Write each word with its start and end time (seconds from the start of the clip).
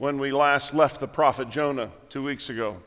when 0.00 0.18
we 0.18 0.32
last 0.32 0.72
left 0.72 0.98
the 0.98 1.06
prophet 1.06 1.50
Jonah 1.50 1.90
two 2.08 2.22
weeks 2.22 2.48
ago. 2.48 2.78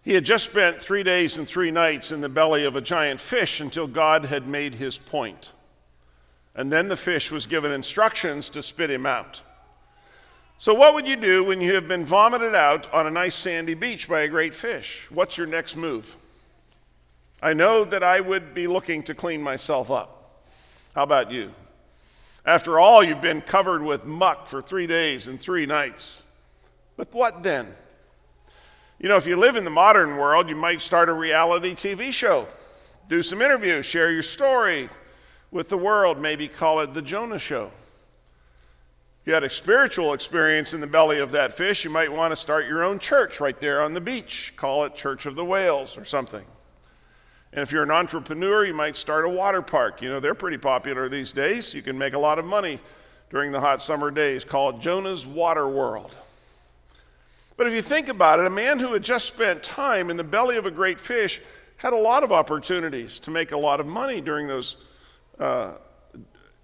He 0.00 0.14
had 0.14 0.24
just 0.24 0.46
spent 0.46 0.80
three 0.80 1.02
days 1.02 1.36
and 1.36 1.46
three 1.46 1.70
nights 1.70 2.10
in 2.10 2.22
the 2.22 2.30
belly 2.30 2.64
of 2.64 2.76
a 2.76 2.80
giant 2.80 3.20
fish 3.20 3.60
until 3.60 3.86
God 3.86 4.24
had 4.24 4.48
made 4.48 4.76
his 4.76 4.96
point. 4.96 5.52
And 6.54 6.72
then 6.72 6.88
the 6.88 6.96
fish 6.96 7.30
was 7.30 7.44
given 7.44 7.72
instructions 7.72 8.48
to 8.50 8.62
spit 8.62 8.90
him 8.90 9.04
out. 9.04 9.42
So, 10.56 10.72
what 10.72 10.94
would 10.94 11.06
you 11.06 11.16
do 11.16 11.44
when 11.44 11.60
you 11.60 11.74
have 11.74 11.86
been 11.86 12.06
vomited 12.06 12.54
out 12.54 12.90
on 12.90 13.06
a 13.06 13.10
nice 13.10 13.34
sandy 13.34 13.74
beach 13.74 14.08
by 14.08 14.22
a 14.22 14.28
great 14.28 14.54
fish? 14.54 15.06
What's 15.10 15.36
your 15.36 15.46
next 15.46 15.76
move? 15.76 16.16
I 17.42 17.52
know 17.52 17.84
that 17.84 18.02
I 18.02 18.20
would 18.20 18.54
be 18.54 18.66
looking 18.66 19.02
to 19.02 19.14
clean 19.14 19.42
myself 19.42 19.90
up. 19.90 20.42
How 20.94 21.02
about 21.02 21.30
you? 21.30 21.52
After 22.46 22.78
all, 22.78 23.02
you've 23.02 23.20
been 23.20 23.40
covered 23.40 23.82
with 23.82 24.04
muck 24.04 24.46
for 24.46 24.62
three 24.62 24.86
days 24.86 25.26
and 25.26 25.40
three 25.40 25.66
nights. 25.66 26.22
But 26.96 27.12
what 27.12 27.42
then? 27.42 27.74
You 29.00 29.08
know, 29.08 29.16
if 29.16 29.26
you 29.26 29.36
live 29.36 29.56
in 29.56 29.64
the 29.64 29.70
modern 29.70 30.16
world, 30.16 30.48
you 30.48 30.54
might 30.54 30.80
start 30.80 31.08
a 31.08 31.12
reality 31.12 31.74
TV 31.74 32.12
show, 32.12 32.46
do 33.08 33.20
some 33.20 33.42
interviews, 33.42 33.84
share 33.84 34.12
your 34.12 34.22
story 34.22 34.88
with 35.50 35.68
the 35.68 35.76
world, 35.76 36.20
maybe 36.20 36.46
call 36.46 36.80
it 36.80 36.94
The 36.94 37.02
Jonah 37.02 37.38
Show. 37.38 37.72
If 39.20 39.26
you 39.26 39.34
had 39.34 39.44
a 39.44 39.50
spiritual 39.50 40.14
experience 40.14 40.72
in 40.72 40.80
the 40.80 40.86
belly 40.86 41.18
of 41.18 41.32
that 41.32 41.56
fish, 41.56 41.84
you 41.84 41.90
might 41.90 42.12
want 42.12 42.30
to 42.30 42.36
start 42.36 42.66
your 42.66 42.84
own 42.84 43.00
church 43.00 43.40
right 43.40 43.58
there 43.58 43.82
on 43.82 43.92
the 43.92 44.00
beach. 44.00 44.54
Call 44.56 44.84
it 44.84 44.94
Church 44.94 45.26
of 45.26 45.34
the 45.34 45.44
Whales 45.44 45.98
or 45.98 46.04
something. 46.04 46.44
And 47.52 47.62
if 47.62 47.72
you're 47.72 47.82
an 47.82 47.90
entrepreneur, 47.90 48.64
you 48.64 48.74
might 48.74 48.96
start 48.96 49.24
a 49.24 49.28
water 49.28 49.62
park. 49.62 50.02
You 50.02 50.10
know, 50.10 50.20
they're 50.20 50.34
pretty 50.34 50.58
popular 50.58 51.08
these 51.08 51.32
days. 51.32 51.72
You 51.72 51.82
can 51.82 51.96
make 51.96 52.12
a 52.12 52.18
lot 52.18 52.38
of 52.38 52.44
money 52.44 52.80
during 53.30 53.50
the 53.50 53.60
hot 53.60 53.82
summer 53.82 54.10
days. 54.10 54.44
Call 54.44 54.70
it 54.70 54.80
Jonah's 54.80 55.26
Water 55.26 55.68
World. 55.68 56.14
But 57.56 57.66
if 57.66 57.72
you 57.72 57.82
think 57.82 58.08
about 58.08 58.38
it, 58.38 58.46
a 58.46 58.50
man 58.50 58.78
who 58.78 58.92
had 58.92 59.02
just 59.02 59.26
spent 59.26 59.62
time 59.62 60.10
in 60.10 60.16
the 60.16 60.24
belly 60.24 60.56
of 60.56 60.66
a 60.66 60.70
great 60.70 61.00
fish 61.00 61.40
had 61.78 61.92
a 61.92 61.96
lot 61.98 62.22
of 62.22 62.32
opportunities 62.32 63.18
to 63.20 63.30
make 63.30 63.52
a 63.52 63.56
lot 63.56 63.80
of 63.80 63.86
money 63.86 64.20
during 64.20 64.46
those, 64.46 64.76
uh, 65.38 65.72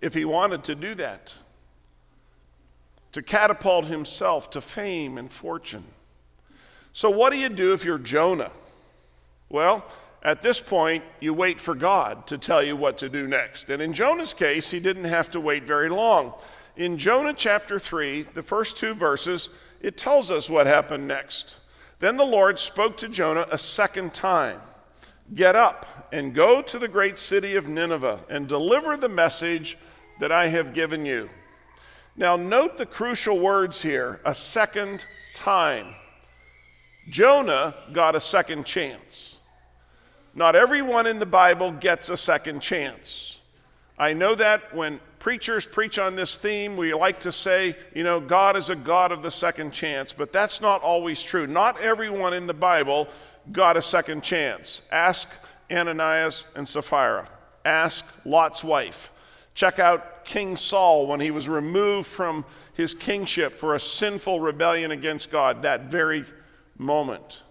if 0.01 0.15
he 0.15 0.25
wanted 0.25 0.65
to 0.65 0.75
do 0.75 0.95
that, 0.97 1.33
to 3.13 3.23
catapult 3.23 3.87
himself 3.87 4.51
to 4.51 4.61
fame 4.61 5.19
and 5.19 5.31
fortune. 5.33 5.85
So, 6.95 7.11
what 7.11 7.31
do 7.31 7.39
you 7.39 7.49
do 7.49 7.73
if 7.73 7.85
you're 7.85 7.99
Jonah? 7.99 8.51
Well, 9.49 9.85
at 10.23 10.43
this 10.43 10.61
point, 10.61 11.03
you 11.21 11.35
wait 11.35 11.61
for 11.61 11.75
God 11.75 12.27
to 12.29 12.39
tell 12.39 12.63
you 12.63 12.77
what 12.77 12.99
to 12.99 13.09
do 13.09 13.27
next. 13.27 13.71
And 13.71 13.83
in 13.83 13.93
Jonah's 13.93 14.35
case, 14.35 14.71
he 14.71 14.79
didn't 14.79 15.05
have 15.05 15.31
to 15.33 15.41
wait 15.41 15.65
very 15.65 15.89
long. 15.89 16.35
In 16.77 16.97
Jonah 16.97 17.35
chapter 17.35 17.79
3, 17.79 18.29
the 18.35 18.43
first 18.43 18.77
two 18.77 18.95
verses, 18.95 19.49
it 19.81 19.97
tells 19.97 20.31
us 20.31 20.49
what 20.49 20.67
happened 20.67 21.09
next. 21.09 21.57
Then 21.99 22.17
the 22.17 22.25
Lord 22.25 22.59
spoke 22.59 22.97
to 22.99 23.09
Jonah 23.09 23.47
a 23.51 23.59
second 23.59 24.15
time 24.15 24.61
Get 25.35 25.57
up 25.57 26.09
and 26.13 26.35
go 26.35 26.61
to 26.61 26.79
the 26.79 26.89
great 26.89 27.19
city 27.19 27.57
of 27.57 27.69
Nineveh 27.69 28.21
and 28.29 28.47
deliver 28.47 28.97
the 28.97 29.09
message 29.09 29.79
that 30.21 30.31
I 30.31 30.49
have 30.49 30.75
given 30.75 31.07
you. 31.07 31.31
Now, 32.17 32.37
note 32.37 32.77
the 32.77 32.85
crucial 32.85 33.39
words 33.39 33.81
here 33.81 34.21
a 34.25 34.35
second 34.35 35.07
time. 35.35 35.95
Jonah 37.09 37.75
got 37.93 38.15
a 38.15 38.21
second 38.21 38.67
chance. 38.67 39.32
Not 40.35 40.57
everyone 40.57 41.07
in 41.07 41.19
the 41.19 41.27
Bible 41.27 41.73
gets 41.73 42.09
a 42.09 42.17
second 42.17 42.61
chance. 42.61 43.39
I 43.99 44.15
know 44.15 44.35
that 44.35 44.75
when 44.75 44.99
preachers 45.19 45.67
preach 45.67 45.99
on 45.99 46.17
this 46.17 46.39
theme, 46.39 46.77
we 46.77 46.95
like 46.95 47.21
to 47.21 47.33
say, 47.33 47.77
you 47.95 48.03
know, 48.03 48.19
God 48.19 48.57
is 48.57 48.71
a 48.71 48.77
God 48.77 49.13
of 49.13 49.23
the 49.23 49.31
second 49.31 49.73
chance, 49.73 50.13
but 50.13 50.33
that's 50.33 50.61
not 50.61 50.83
always 50.83 51.23
true. 51.23 51.47
Not 51.47 51.81
everyone 51.81 52.33
in 52.35 52.47
the 52.47 52.55
Bible 52.55 53.09
got 53.53 53.77
a 53.77 53.83
second 53.83 54.23
chance. 54.23 54.83
Ask 54.91 55.29
Ananias 55.71 56.47
and 56.57 56.67
Sapphira, 56.67 57.29
ask 57.65 58.07
Lot's 58.25 58.65
wife. 58.65 59.13
Check 59.55 59.79
out 59.79 60.25
King 60.25 60.57
Saul 60.57 61.07
when 61.07 61.21
he 61.21 61.31
was 61.31 61.49
removed 61.49 62.09
from 62.09 62.45
his 62.75 62.95
kingship 62.95 63.59
for 63.59 63.75
a 63.75 63.81
sinful 63.81 64.41
rebellion 64.41 64.91
against 64.93 65.31
God 65.31 65.63
that 65.63 65.91
very 65.91 66.25
moment. 66.79 67.43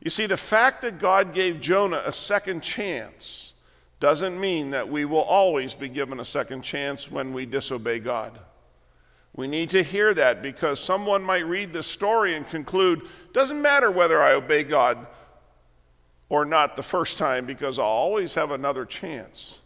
You 0.00 0.10
see, 0.10 0.26
the 0.26 0.36
fact 0.36 0.82
that 0.82 0.98
God 0.98 1.34
gave 1.34 1.60
Jonah 1.60 2.02
a 2.04 2.12
second 2.12 2.62
chance 2.62 3.52
doesn't 4.00 4.40
mean 4.40 4.70
that 4.70 4.88
we 4.88 5.04
will 5.04 5.20
always 5.20 5.74
be 5.74 5.88
given 5.88 6.20
a 6.20 6.24
second 6.24 6.62
chance 6.62 7.10
when 7.10 7.34
we 7.34 7.44
disobey 7.44 7.98
God. 7.98 8.38
We 9.36 9.46
need 9.46 9.70
to 9.70 9.82
hear 9.82 10.14
that 10.14 10.42
because 10.42 10.80
someone 10.80 11.22
might 11.22 11.46
read 11.46 11.72
this 11.72 11.86
story 11.86 12.34
and 12.34 12.48
conclude, 12.48 13.02
doesn't 13.32 13.60
matter 13.60 13.90
whether 13.90 14.22
I 14.22 14.32
obey 14.32 14.64
God 14.64 15.06
or 16.30 16.44
not 16.44 16.76
the 16.76 16.82
first 16.82 17.18
time 17.18 17.44
because 17.44 17.78
I'll 17.78 17.84
always 17.84 18.34
have 18.34 18.50
another 18.52 18.86
chance. 18.86 19.58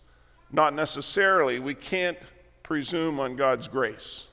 Not 0.50 0.74
necessarily. 0.74 1.60
We 1.60 1.74
can't 1.74 2.18
presume 2.62 3.20
on 3.20 3.36
God's 3.36 3.68
grace. 3.68 4.24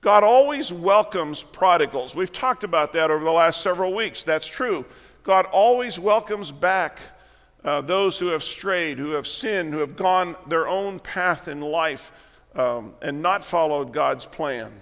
God 0.00 0.22
always 0.22 0.72
welcomes 0.72 1.42
prodigals. 1.42 2.14
We've 2.14 2.32
talked 2.32 2.62
about 2.62 2.92
that 2.92 3.10
over 3.10 3.24
the 3.24 3.32
last 3.32 3.60
several 3.60 3.92
weeks. 3.92 4.22
That's 4.22 4.46
true. 4.46 4.84
God 5.28 5.44
always 5.52 5.98
welcomes 5.98 6.50
back 6.50 7.00
uh, 7.62 7.82
those 7.82 8.18
who 8.18 8.28
have 8.28 8.42
strayed, 8.42 8.96
who 8.96 9.10
have 9.10 9.26
sinned, 9.26 9.74
who 9.74 9.80
have 9.80 9.94
gone 9.94 10.34
their 10.46 10.66
own 10.66 10.98
path 10.98 11.48
in 11.48 11.60
life 11.60 12.12
um, 12.54 12.94
and 13.02 13.20
not 13.20 13.44
followed 13.44 13.92
God's 13.92 14.24
plan. 14.24 14.72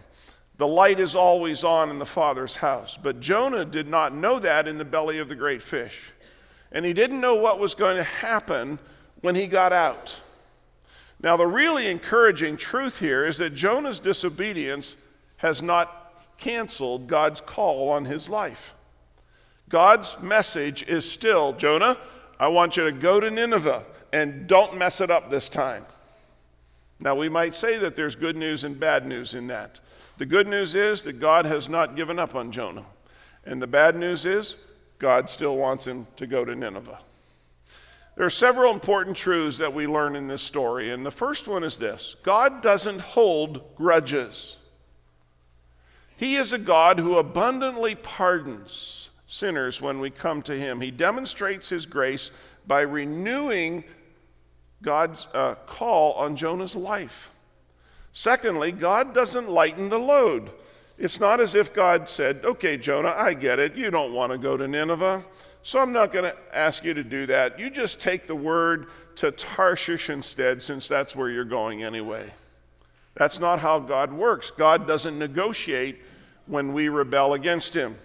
The 0.58 0.66
light 0.68 1.00
is 1.00 1.16
always 1.16 1.64
on 1.64 1.90
in 1.90 1.98
the 1.98 2.06
Father's 2.06 2.54
house. 2.54 2.96
But 2.96 3.18
Jonah 3.18 3.64
did 3.64 3.88
not 3.88 4.14
know 4.14 4.38
that 4.38 4.68
in 4.68 4.78
the 4.78 4.84
belly 4.84 5.18
of 5.18 5.28
the 5.28 5.34
great 5.34 5.62
fish. 5.62 6.12
And 6.70 6.84
he 6.84 6.92
didn't 6.92 7.20
know 7.20 7.34
what 7.34 7.58
was 7.58 7.74
going 7.74 7.96
to 7.96 8.04
happen 8.04 8.78
when 9.22 9.34
he 9.34 9.48
got 9.48 9.72
out. 9.72 10.20
Now, 11.20 11.36
the 11.36 11.48
really 11.48 11.88
encouraging 11.88 12.56
truth 12.56 13.00
here 13.00 13.26
is 13.26 13.38
that 13.38 13.56
Jonah's 13.56 13.98
disobedience 13.98 14.94
has 15.38 15.60
not 15.60 16.14
canceled 16.38 17.08
God's 17.08 17.40
call 17.40 17.88
on 17.88 18.04
his 18.04 18.28
life. 18.28 18.75
God's 19.68 20.20
message 20.20 20.84
is 20.84 21.10
still 21.10 21.52
Jonah, 21.52 21.98
I 22.38 22.48
want 22.48 22.76
you 22.76 22.84
to 22.84 22.92
go 22.92 23.18
to 23.18 23.30
Nineveh 23.30 23.84
and 24.12 24.46
don't 24.46 24.76
mess 24.76 25.00
it 25.00 25.10
up 25.10 25.30
this 25.30 25.48
time. 25.48 25.84
Now, 26.98 27.14
we 27.14 27.28
might 27.28 27.54
say 27.54 27.76
that 27.78 27.96
there's 27.96 28.14
good 28.14 28.36
news 28.36 28.64
and 28.64 28.78
bad 28.78 29.06
news 29.06 29.34
in 29.34 29.48
that. 29.48 29.80
The 30.18 30.26
good 30.26 30.46
news 30.46 30.74
is 30.74 31.02
that 31.02 31.20
God 31.20 31.44
has 31.44 31.68
not 31.68 31.96
given 31.96 32.18
up 32.18 32.34
on 32.34 32.52
Jonah. 32.52 32.86
And 33.44 33.60
the 33.60 33.66
bad 33.66 33.96
news 33.96 34.24
is 34.24 34.56
God 34.98 35.28
still 35.28 35.56
wants 35.56 35.86
him 35.86 36.06
to 36.16 36.26
go 36.26 36.44
to 36.44 36.54
Nineveh. 36.54 36.98
There 38.16 38.24
are 38.24 38.30
several 38.30 38.72
important 38.72 39.14
truths 39.14 39.58
that 39.58 39.74
we 39.74 39.86
learn 39.86 40.16
in 40.16 40.26
this 40.26 40.40
story. 40.40 40.90
And 40.90 41.04
the 41.04 41.10
first 41.10 41.48
one 41.48 41.62
is 41.62 41.78
this 41.78 42.16
God 42.22 42.62
doesn't 42.62 43.00
hold 43.00 43.76
grudges, 43.76 44.56
He 46.16 46.36
is 46.36 46.54
a 46.54 46.58
God 46.58 46.98
who 46.98 47.18
abundantly 47.18 47.94
pardons 47.94 49.10
sinners 49.26 49.80
when 49.80 50.00
we 50.00 50.10
come 50.10 50.42
to 50.42 50.58
Him. 50.58 50.80
He 50.80 50.90
demonstrates 50.90 51.68
His 51.68 51.86
grace 51.86 52.30
by 52.66 52.80
renewing 52.80 53.84
God's 54.82 55.26
uh, 55.34 55.54
call 55.66 56.12
on 56.14 56.36
Jonah's 56.36 56.76
life. 56.76 57.30
Secondly, 58.12 58.72
God 58.72 59.14
doesn't 59.14 59.48
lighten 59.48 59.88
the 59.88 59.98
load. 59.98 60.50
It's 60.98 61.20
not 61.20 61.40
as 61.40 61.54
if 61.54 61.74
God 61.74 62.08
said, 62.08 62.44
Okay, 62.44 62.76
Jonah, 62.76 63.14
I 63.16 63.34
get 63.34 63.58
it. 63.58 63.74
You 63.74 63.90
don't 63.90 64.14
want 64.14 64.32
to 64.32 64.38
go 64.38 64.56
to 64.56 64.66
Nineveh, 64.66 65.24
so 65.62 65.80
I'm 65.80 65.92
not 65.92 66.12
going 66.12 66.24
to 66.24 66.36
ask 66.56 66.84
you 66.84 66.94
to 66.94 67.04
do 67.04 67.26
that. 67.26 67.58
You 67.58 67.68
just 67.68 68.00
take 68.00 68.26
the 68.26 68.34
word 68.34 68.86
to 69.16 69.32
Tarshish 69.32 70.08
instead, 70.08 70.62
since 70.62 70.88
that's 70.88 71.14
where 71.14 71.28
you're 71.28 71.44
going 71.44 71.82
anyway. 71.82 72.32
That's 73.14 73.40
not 73.40 73.60
how 73.60 73.80
God 73.80 74.12
works. 74.12 74.50
God 74.50 74.86
doesn't 74.86 75.18
negotiate 75.18 76.00
when 76.46 76.72
we 76.72 76.88
rebel 76.88 77.34
against 77.34 77.74
Him. 77.74 77.96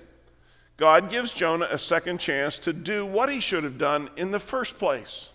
God 0.82 1.12
gives 1.12 1.32
Jonah 1.32 1.68
a 1.70 1.78
second 1.78 2.20
chance 2.20 2.58
to 2.58 2.74
do 2.74 3.06
what 3.06 3.30
he 3.30 3.40
should 3.40 3.64
have 3.64 3.78
done 3.78 4.10
in 4.18 4.32
the 4.32 4.40
first 4.40 4.80
place. 4.80 5.30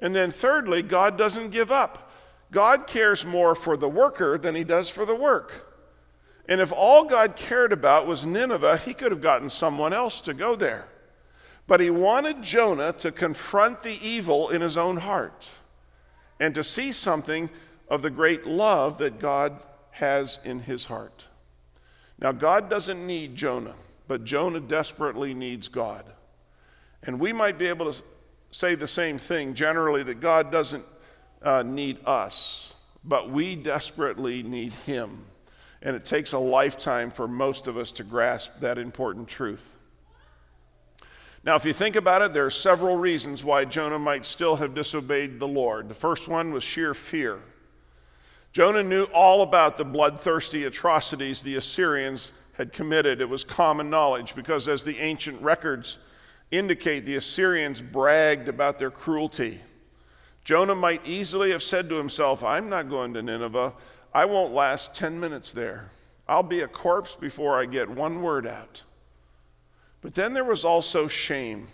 And 0.00 0.16
then, 0.16 0.32
thirdly, 0.32 0.82
God 0.82 1.16
doesn't 1.16 1.50
give 1.50 1.70
up. 1.70 2.10
God 2.50 2.88
cares 2.88 3.24
more 3.24 3.54
for 3.54 3.76
the 3.76 3.88
worker 3.88 4.36
than 4.36 4.56
he 4.56 4.64
does 4.64 4.90
for 4.90 5.04
the 5.06 5.14
work. 5.14 5.72
And 6.48 6.60
if 6.60 6.72
all 6.72 7.04
God 7.04 7.36
cared 7.36 7.72
about 7.72 8.08
was 8.08 8.26
Nineveh, 8.26 8.78
he 8.78 8.94
could 8.94 9.12
have 9.12 9.20
gotten 9.20 9.48
someone 9.48 9.92
else 9.92 10.20
to 10.22 10.34
go 10.34 10.56
there. 10.56 10.88
But 11.68 11.78
he 11.78 11.90
wanted 11.90 12.42
Jonah 12.42 12.92
to 12.94 13.12
confront 13.12 13.84
the 13.84 14.04
evil 14.04 14.48
in 14.48 14.60
his 14.60 14.76
own 14.76 14.96
heart 14.96 15.48
and 16.40 16.52
to 16.56 16.64
see 16.64 16.90
something 16.90 17.48
of 17.88 18.02
the 18.02 18.10
great 18.10 18.44
love 18.44 18.98
that 18.98 19.20
God 19.20 19.62
has 19.92 20.40
in 20.42 20.58
his 20.58 20.86
heart. 20.86 21.28
Now, 22.18 22.32
God 22.32 22.68
doesn't 22.68 23.06
need 23.06 23.36
Jonah 23.36 23.76
but 24.08 24.24
Jonah 24.24 24.60
desperately 24.60 25.34
needs 25.34 25.68
God. 25.68 26.04
And 27.02 27.20
we 27.20 27.32
might 27.32 27.58
be 27.58 27.66
able 27.66 27.92
to 27.92 28.02
say 28.50 28.74
the 28.74 28.88
same 28.88 29.18
thing 29.18 29.54
generally 29.54 30.02
that 30.02 30.20
God 30.20 30.50
doesn't 30.50 30.84
uh, 31.42 31.62
need 31.62 31.98
us, 32.04 32.74
but 33.04 33.30
we 33.30 33.54
desperately 33.54 34.42
need 34.42 34.72
Him. 34.72 35.26
And 35.82 35.94
it 35.94 36.04
takes 36.04 36.32
a 36.32 36.38
lifetime 36.38 37.10
for 37.10 37.28
most 37.28 37.68
of 37.68 37.76
us 37.76 37.92
to 37.92 38.02
grasp 38.02 38.50
that 38.60 38.78
important 38.78 39.28
truth. 39.28 39.76
Now, 41.44 41.54
if 41.54 41.64
you 41.64 41.72
think 41.72 41.94
about 41.94 42.22
it, 42.22 42.32
there 42.32 42.46
are 42.46 42.50
several 42.50 42.96
reasons 42.96 43.44
why 43.44 43.64
Jonah 43.64 43.98
might 43.98 44.26
still 44.26 44.56
have 44.56 44.74
disobeyed 44.74 45.38
the 45.38 45.46
Lord. 45.46 45.88
The 45.88 45.94
first 45.94 46.26
one 46.26 46.52
was 46.52 46.64
sheer 46.64 46.94
fear. 46.94 47.40
Jonah 48.52 48.82
knew 48.82 49.04
all 49.04 49.42
about 49.42 49.76
the 49.78 49.84
bloodthirsty 49.84 50.64
atrocities 50.64 51.42
the 51.42 51.56
Assyrians 51.56 52.32
had 52.58 52.72
committed. 52.72 53.20
It 53.20 53.28
was 53.28 53.44
common 53.44 53.88
knowledge 53.88 54.34
because, 54.34 54.68
as 54.68 54.84
the 54.84 54.98
ancient 54.98 55.40
records 55.40 55.98
indicate, 56.50 57.06
the 57.06 57.14
Assyrians 57.14 57.80
bragged 57.80 58.48
about 58.48 58.78
their 58.78 58.90
cruelty. 58.90 59.60
Jonah 60.44 60.74
might 60.74 61.06
easily 61.06 61.52
have 61.52 61.62
said 61.62 61.88
to 61.88 61.94
himself, 61.94 62.42
I'm 62.42 62.68
not 62.68 62.90
going 62.90 63.14
to 63.14 63.22
Nineveh. 63.22 63.72
I 64.12 64.24
won't 64.24 64.52
last 64.52 64.94
10 64.96 65.20
minutes 65.20 65.52
there. 65.52 65.90
I'll 66.26 66.42
be 66.42 66.60
a 66.60 66.68
corpse 66.68 67.14
before 67.14 67.60
I 67.60 67.64
get 67.64 67.88
one 67.88 68.22
word 68.22 68.46
out. 68.46 68.82
But 70.00 70.14
then 70.14 70.32
there 70.32 70.44
was 70.44 70.64
also 70.64 71.06
shame. 71.06 71.68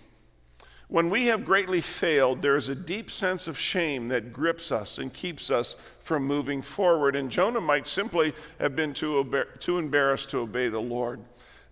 When 0.95 1.11
we 1.11 1.27
have 1.27 1.45
greatly 1.45 1.81
failed, 1.81 2.41
there 2.41 2.55
is 2.55 2.69
a 2.69 2.75
deep 2.77 3.11
sense 3.11 3.49
of 3.49 3.59
shame 3.59 4.07
that 4.11 4.33
grips 4.33 4.71
us 4.71 4.99
and 4.99 5.13
keeps 5.13 5.51
us 5.51 5.75
from 5.99 6.23
moving 6.25 6.63
forward. 6.63 7.17
And 7.17 7.33
Jonah 7.33 7.61
might 7.61 7.89
simply 7.89 8.33
have 8.61 8.77
been 8.77 8.95
too, 8.95 9.45
too 9.59 9.79
embarrassed 9.81 10.31
to 10.31 10.39
obey 10.39 10.69
the 10.69 10.81
Lord. 10.81 11.19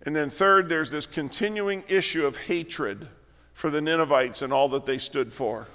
And 0.01 0.13
then, 0.13 0.29
third, 0.29 0.67
there's 0.67 0.91
this 0.91 1.05
continuing 1.05 1.85
issue 1.87 2.25
of 2.25 2.35
hatred 2.35 3.07
for 3.53 3.69
the 3.69 3.79
Ninevites 3.79 4.41
and 4.41 4.51
all 4.51 4.67
that 4.67 4.85
they 4.85 4.97
stood 4.97 5.31
for. 5.31 5.69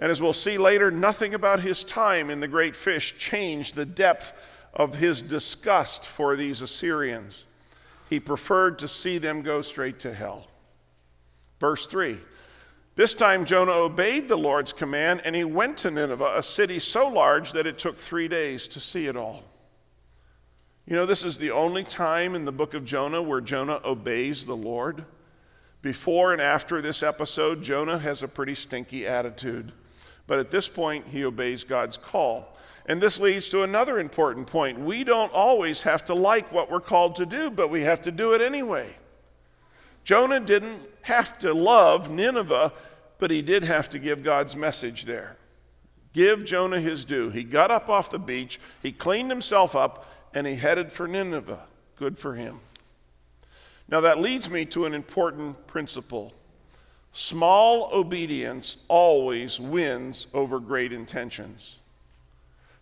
And 0.00 0.10
as 0.10 0.20
we'll 0.20 0.32
see 0.32 0.58
later, 0.58 0.90
nothing 0.90 1.34
about 1.34 1.60
his 1.60 1.84
time 1.84 2.30
in 2.30 2.40
the 2.40 2.48
great 2.48 2.74
fish 2.74 3.16
changed 3.16 3.76
the 3.76 3.86
depth 3.86 4.34
of 4.74 4.96
his 4.96 5.22
disgust 5.22 6.04
for 6.04 6.34
these 6.34 6.62
Assyrians. 6.62 7.46
He 8.10 8.18
preferred 8.18 8.80
to 8.80 8.88
see 8.88 9.18
them 9.18 9.42
go 9.42 9.62
straight 9.62 10.00
to 10.00 10.12
hell. 10.12 10.48
Verse 11.60 11.86
3 11.86 12.18
This 12.94 13.14
time 13.14 13.46
Jonah 13.46 13.72
obeyed 13.72 14.28
the 14.28 14.36
Lord's 14.36 14.72
command 14.72 15.22
and 15.24 15.34
he 15.34 15.44
went 15.44 15.78
to 15.78 15.90
Nineveh, 15.90 16.34
a 16.36 16.42
city 16.42 16.78
so 16.78 17.08
large 17.08 17.52
that 17.52 17.66
it 17.66 17.78
took 17.78 17.96
three 17.96 18.28
days 18.28 18.68
to 18.68 18.80
see 18.80 19.06
it 19.06 19.16
all. 19.16 19.42
You 20.86 20.96
know, 20.96 21.06
this 21.06 21.24
is 21.24 21.38
the 21.38 21.52
only 21.52 21.84
time 21.84 22.34
in 22.34 22.44
the 22.44 22.52
book 22.52 22.74
of 22.74 22.84
Jonah 22.84 23.22
where 23.22 23.40
Jonah 23.40 23.80
obeys 23.84 24.44
the 24.44 24.56
Lord. 24.56 25.04
Before 25.80 26.32
and 26.32 26.42
after 26.42 26.82
this 26.82 27.02
episode, 27.02 27.62
Jonah 27.62 27.98
has 27.98 28.22
a 28.22 28.28
pretty 28.28 28.54
stinky 28.54 29.06
attitude. 29.06 29.72
But 30.26 30.38
at 30.38 30.50
this 30.50 30.68
point, 30.68 31.06
he 31.06 31.24
obeys 31.24 31.64
God's 31.64 31.96
call. 31.96 32.56
And 32.86 33.00
this 33.00 33.18
leads 33.18 33.48
to 33.50 33.62
another 33.62 34.00
important 34.00 34.46
point. 34.46 34.78
We 34.78 35.02
don't 35.02 35.32
always 35.32 35.82
have 35.82 36.04
to 36.06 36.14
like 36.14 36.52
what 36.52 36.70
we're 36.70 36.80
called 36.80 37.14
to 37.16 37.26
do, 37.26 37.48
but 37.48 37.70
we 37.70 37.82
have 37.82 38.02
to 38.02 38.12
do 38.12 38.34
it 38.34 38.42
anyway. 38.42 38.94
Jonah 40.04 40.40
didn't 40.40 40.80
have 41.02 41.38
to 41.38 41.52
love 41.52 42.10
Nineveh, 42.10 42.72
but 43.18 43.30
he 43.30 43.42
did 43.42 43.64
have 43.64 43.88
to 43.90 43.98
give 43.98 44.22
God's 44.22 44.56
message 44.56 45.04
there. 45.04 45.36
Give 46.12 46.44
Jonah 46.44 46.80
his 46.80 47.04
due. 47.04 47.30
He 47.30 47.44
got 47.44 47.70
up 47.70 47.88
off 47.88 48.10
the 48.10 48.18
beach, 48.18 48.60
he 48.82 48.92
cleaned 48.92 49.30
himself 49.30 49.74
up, 49.74 50.06
and 50.34 50.46
he 50.46 50.56
headed 50.56 50.92
for 50.92 51.06
Nineveh. 51.06 51.64
Good 51.96 52.18
for 52.18 52.34
him. 52.34 52.60
Now, 53.88 54.00
that 54.00 54.20
leads 54.20 54.48
me 54.48 54.64
to 54.66 54.86
an 54.86 54.94
important 54.94 55.66
principle 55.66 56.32
small 57.14 57.90
obedience 57.92 58.78
always 58.88 59.60
wins 59.60 60.26
over 60.32 60.58
great 60.58 60.92
intentions. 60.92 61.76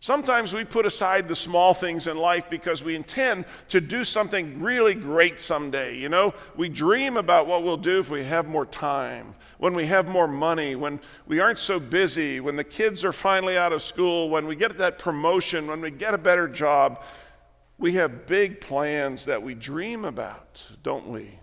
Sometimes 0.03 0.55
we 0.55 0.65
put 0.65 0.87
aside 0.87 1.29
the 1.29 1.37
small 1.37 1.75
things 1.75 2.07
in 2.07 2.17
life 2.17 2.49
because 2.49 2.83
we 2.83 2.97
intend 2.97 3.45
to 3.69 3.83
do 3.83 4.03
something 4.03 4.59
really 4.59 4.95
great 4.95 5.39
someday. 5.39 5.99
You 5.99 6.09
know, 6.09 6.33
we 6.57 6.71
dream 6.71 7.19
about 7.19 7.47
what 7.47 7.63
we'll 7.63 7.77
do 7.77 8.01
if 8.01 8.09
we 8.09 8.25
have 8.25 8.49
more 8.49 8.65
time, 8.65 9.35
when 9.59 9.75
we 9.75 9.85
have 9.87 10.09
more 10.09 10.27
money, 10.27 10.75
when 10.75 11.01
we 11.27 11.39
aren't 11.39 11.59
so 11.59 11.79
busy, 11.79 12.41
when 12.41 12.57
the 12.57 12.65
kids 12.65 13.05
are 13.05 13.13
finally 13.13 13.59
out 13.59 13.75
of 13.75 13.83
school, 13.83 14.31
when 14.31 14.47
we 14.47 14.57
get 14.57 14.79
that 14.79 14.99
promotion, 14.99 15.67
when 15.67 15.83
we 15.83 15.91
get 15.91 16.15
a 16.15 16.19
better 16.19 16.49
job. 16.49 17.03
We 17.77 17.93
have 17.93 18.27
big 18.27 18.61
plans 18.61 19.27
that 19.27 19.43
we 19.43 19.55
dream 19.55 20.07
about, 20.07 20.67
don't 20.83 21.09
we? 21.09 21.39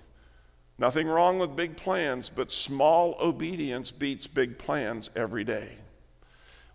Nothing 0.80 1.08
wrong 1.08 1.38
with 1.38 1.56
big 1.56 1.78
plans, 1.78 2.30
but 2.30 2.52
small 2.52 3.18
obedience 3.20 3.92
beats 3.92 4.26
big 4.26 4.58
plans 4.58 5.12
every 5.16 5.44
day. 5.44 5.78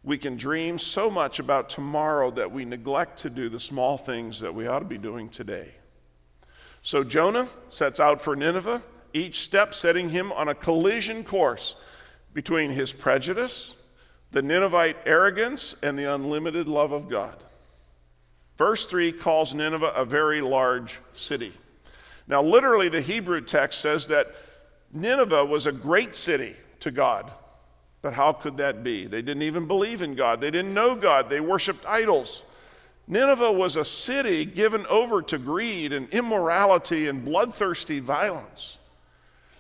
We 0.04 0.19
can 0.19 0.37
dream 0.37 0.78
so 0.78 1.10
much 1.10 1.38
about 1.38 1.69
tomorrow 1.69 2.31
that 2.32 2.50
we 2.50 2.64
neglect 2.64 3.20
to 3.20 3.31
do 3.31 3.49
the 3.49 3.60
small 3.60 3.96
things 3.96 4.40
that 4.40 4.54
we 4.54 4.66
ought 4.66 4.81
to 4.81 4.84
be 4.84 4.99
doing 4.99 5.28
today. 5.28 5.69
So 6.82 7.04
Jonah 7.04 7.49
sets 7.69 8.00
out 8.00 8.20
for 8.20 8.34
Nineveh, 8.34 8.82
each 9.12 9.40
step 9.40 9.75
setting 9.75 10.08
him 10.08 10.32
on 10.32 10.49
a 10.49 10.54
collision 10.54 11.22
course 11.22 11.76
between 12.34 12.70
his 12.70 12.93
prejudice, 12.93 13.76
the 14.32 14.43
Ninevite 14.43 14.96
arrogance, 15.06 15.76
and 15.82 15.96
the 15.96 16.12
unlimited 16.12 16.66
love 16.66 16.90
of 16.90 17.08
God. 17.08 17.37
Verse 18.58 18.87
3 18.87 19.12
calls 19.12 19.55
Nineveh 19.55 19.93
a 19.94 20.05
very 20.05 20.40
large 20.40 20.98
city. 21.14 21.52
Now, 22.26 22.43
literally, 22.43 22.88
the 22.88 23.00
Hebrew 23.00 23.40
text 23.40 23.81
says 23.81 24.08
that 24.08 24.34
Nineveh 24.93 25.44
was 25.44 25.66
a 25.66 25.72
great 25.72 26.16
city 26.16 26.56
to 26.81 26.90
God. 26.90 27.31
But 28.02 28.14
how 28.14 28.32
could 28.32 28.56
that 28.56 28.82
be? 28.82 29.06
They 29.06 29.22
didn't 29.22 29.44
even 29.44 29.66
believe 29.66 30.02
in 30.02 30.14
God, 30.14 30.40
they 30.40 30.50
didn't 30.50 30.75
know 30.75 30.94
God, 30.94 31.31
they 31.31 31.40
worshiped 31.40 31.87
idols. 31.87 32.43
Nineveh 33.08 33.52
was 33.52 33.76
a 33.76 33.84
city 33.84 34.44
given 34.44 34.87
over 34.87 35.22
to 35.22 35.38
greed 35.38 35.93
and 35.93 36.08
immorality 36.10 37.08
and 37.08 37.25
bloodthirsty 37.25 37.99
violence. 37.99 38.78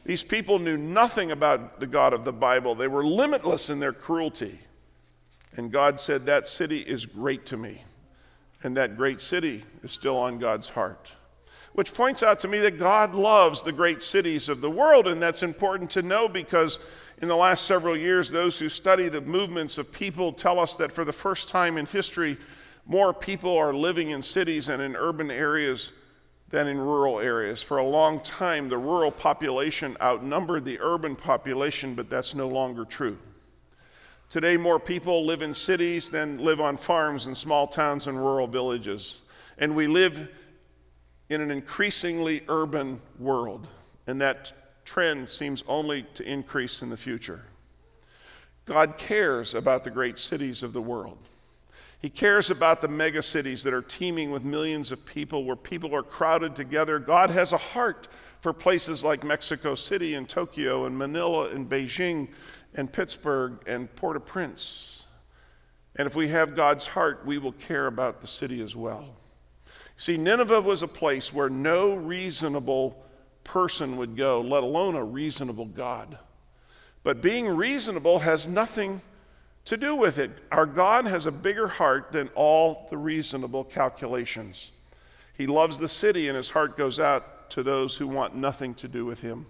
These 0.04 0.22
people 0.22 0.58
knew 0.58 0.76
nothing 0.76 1.32
about 1.32 1.80
the 1.80 1.86
God 1.86 2.12
of 2.12 2.24
the 2.24 2.32
Bible. 2.32 2.74
They 2.74 2.88
were 2.88 3.04
limitless 3.04 3.68
in 3.68 3.80
their 3.80 3.92
cruelty. 3.92 4.60
And 5.56 5.72
God 5.72 6.00
said, 6.00 6.26
That 6.26 6.46
city 6.46 6.80
is 6.80 7.04
great 7.04 7.46
to 7.46 7.56
me. 7.56 7.82
And 8.62 8.76
that 8.76 8.96
great 8.96 9.20
city 9.20 9.64
is 9.82 9.92
still 9.92 10.16
on 10.16 10.38
God's 10.38 10.68
heart 10.68 11.12
which 11.74 11.94
points 11.94 12.22
out 12.22 12.40
to 12.40 12.48
me 12.48 12.58
that 12.60 12.78
God 12.78 13.14
loves 13.14 13.62
the 13.62 13.72
great 13.72 14.02
cities 14.02 14.48
of 14.48 14.60
the 14.60 14.70
world. 14.70 15.08
And 15.08 15.22
that's 15.22 15.42
important 15.42 15.90
to 15.92 16.02
know 16.02 16.28
because 16.28 16.78
in 17.20 17.28
the 17.28 17.36
last 17.36 17.66
several 17.66 17.96
years, 17.96 18.30
those 18.30 18.58
who 18.58 18.68
study 18.68 19.08
the 19.08 19.20
movements 19.20 19.78
of 19.78 19.92
people 19.92 20.32
tell 20.32 20.58
us 20.58 20.76
that 20.76 20.90
for 20.90 21.04
the 21.04 21.12
first 21.12 21.48
time 21.48 21.76
in 21.76 21.86
history, 21.86 22.38
more 22.86 23.12
people 23.12 23.56
are 23.56 23.74
living 23.74 24.10
in 24.10 24.22
cities 24.22 24.68
and 24.68 24.82
in 24.82 24.96
urban 24.96 25.30
areas 25.30 25.92
than 26.48 26.66
in 26.66 26.78
rural 26.78 27.18
areas. 27.18 27.62
For 27.62 27.78
a 27.78 27.86
long 27.86 28.20
time, 28.20 28.68
the 28.68 28.78
rural 28.78 29.10
population 29.10 29.96
outnumbered 30.00 30.64
the 30.64 30.78
urban 30.80 31.16
population, 31.16 31.94
but 31.94 32.10
that's 32.10 32.34
no 32.34 32.48
longer 32.48 32.84
true. 32.84 33.18
Today, 34.28 34.56
more 34.56 34.80
people 34.80 35.26
live 35.26 35.42
in 35.42 35.54
cities 35.54 36.10
than 36.10 36.38
live 36.38 36.60
on 36.60 36.76
farms 36.76 37.26
and 37.26 37.36
small 37.36 37.66
towns 37.66 38.06
and 38.06 38.18
rural 38.18 38.46
villages. 38.46 39.20
And 39.58 39.76
we 39.76 39.86
live 39.86 40.28
in 41.28 41.40
an 41.40 41.50
increasingly 41.50 42.42
urban 42.48 43.00
world, 43.18 43.66
and 44.06 44.20
that 44.20 44.52
trend 44.84 45.28
seems 45.28 45.64
only 45.68 46.04
to 46.14 46.24
increase 46.24 46.82
in 46.82 46.90
the 46.90 46.96
future. 46.96 47.44
God 48.64 48.96
cares 48.96 49.54
about 49.54 49.84
the 49.84 49.90
great 49.90 50.18
cities 50.18 50.62
of 50.62 50.72
the 50.72 50.82
world. 50.82 51.18
He 52.00 52.10
cares 52.10 52.50
about 52.50 52.80
the 52.80 52.88
mega 52.88 53.22
cities 53.22 53.62
that 53.62 53.72
are 53.72 53.82
teeming 53.82 54.32
with 54.32 54.44
millions 54.44 54.90
of 54.90 55.06
people, 55.06 55.44
where 55.44 55.56
people 55.56 55.94
are 55.94 56.02
crowded 56.02 56.56
together. 56.56 56.98
God 56.98 57.30
has 57.30 57.52
a 57.52 57.58
heart 57.58 58.08
for 58.40 58.52
places 58.52 59.04
like 59.04 59.22
Mexico 59.22 59.76
City 59.76 60.14
and 60.14 60.28
Tokyo 60.28 60.86
and 60.86 60.98
Manila 60.98 61.50
and 61.50 61.68
Beijing 61.68 62.28
and 62.74 62.92
Pittsburgh 62.92 63.58
and 63.66 63.94
Port 63.94 64.16
au 64.16 64.20
Prince. 64.20 65.04
And 65.94 66.06
if 66.06 66.16
we 66.16 66.28
have 66.28 66.56
God's 66.56 66.88
heart, 66.88 67.24
we 67.24 67.38
will 67.38 67.52
care 67.52 67.86
about 67.86 68.20
the 68.20 68.26
city 68.26 68.60
as 68.62 68.74
well. 68.74 69.14
See, 69.96 70.16
Nineveh 70.16 70.60
was 70.60 70.82
a 70.82 70.88
place 70.88 71.32
where 71.32 71.50
no 71.50 71.94
reasonable 71.94 73.04
person 73.44 73.96
would 73.96 74.16
go, 74.16 74.40
let 74.40 74.62
alone 74.62 74.94
a 74.94 75.04
reasonable 75.04 75.66
God. 75.66 76.18
But 77.02 77.20
being 77.20 77.48
reasonable 77.48 78.20
has 78.20 78.46
nothing 78.46 79.00
to 79.64 79.76
do 79.76 79.94
with 79.94 80.18
it. 80.18 80.30
Our 80.50 80.66
God 80.66 81.06
has 81.06 81.26
a 81.26 81.32
bigger 81.32 81.68
heart 81.68 82.12
than 82.12 82.28
all 82.34 82.86
the 82.90 82.96
reasonable 82.96 83.64
calculations. 83.64 84.72
He 85.36 85.46
loves 85.46 85.78
the 85.78 85.88
city, 85.88 86.28
and 86.28 86.36
his 86.36 86.50
heart 86.50 86.76
goes 86.76 87.00
out 87.00 87.50
to 87.50 87.62
those 87.62 87.96
who 87.96 88.06
want 88.06 88.34
nothing 88.34 88.74
to 88.74 88.88
do 88.88 89.04
with 89.04 89.20
him. 89.20 89.46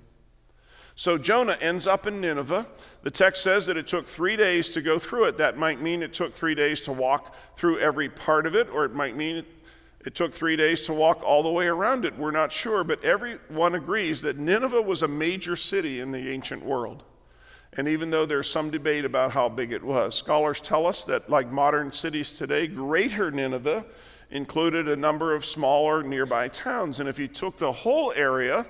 So 0.94 1.16
Jonah 1.16 1.56
ends 1.60 1.86
up 1.86 2.06
in 2.06 2.20
Nineveh. 2.20 2.66
The 3.02 3.10
text 3.10 3.42
says 3.42 3.66
that 3.66 3.76
it 3.76 3.86
took 3.86 4.06
three 4.06 4.36
days 4.36 4.68
to 4.70 4.82
go 4.82 4.98
through 4.98 5.24
it. 5.24 5.38
That 5.38 5.56
might 5.56 5.80
mean 5.80 6.02
it 6.02 6.12
took 6.12 6.34
three 6.34 6.54
days 6.54 6.82
to 6.82 6.92
walk 6.92 7.34
through 7.56 7.78
every 7.78 8.08
part 8.08 8.46
of 8.46 8.54
it, 8.54 8.68
or 8.68 8.84
it 8.84 8.92
might 8.92 9.16
mean 9.16 9.36
it 9.36 9.46
took 10.10 10.34
three 10.34 10.56
days 10.56 10.82
to 10.82 10.92
walk 10.92 11.22
all 11.22 11.42
the 11.42 11.50
way 11.50 11.66
around 11.66 12.04
it. 12.04 12.18
We're 12.18 12.32
not 12.32 12.52
sure, 12.52 12.82
but 12.82 13.04
everyone 13.04 13.76
agrees 13.76 14.20
that 14.22 14.36
Nineveh 14.36 14.82
was 14.82 15.02
a 15.02 15.08
major 15.08 15.54
city 15.54 16.00
in 16.00 16.10
the 16.10 16.30
ancient 16.30 16.64
world. 16.64 17.04
And 17.74 17.88
even 17.88 18.10
though 18.10 18.26
there's 18.26 18.50
some 18.50 18.70
debate 18.70 19.04
about 19.04 19.32
how 19.32 19.48
big 19.48 19.72
it 19.72 19.82
was, 19.82 20.14
scholars 20.14 20.60
tell 20.60 20.86
us 20.86 21.04
that, 21.04 21.30
like 21.30 21.50
modern 21.50 21.92
cities 21.92 22.32
today, 22.32 22.66
Greater 22.66 23.30
Nineveh 23.30 23.86
included 24.30 24.88
a 24.88 24.96
number 24.96 25.34
of 25.34 25.44
smaller 25.44 26.02
nearby 26.02 26.48
towns. 26.48 27.00
And 27.00 27.08
if 27.08 27.18
you 27.18 27.28
took 27.28 27.58
the 27.58 27.72
whole 27.72 28.12
area 28.14 28.66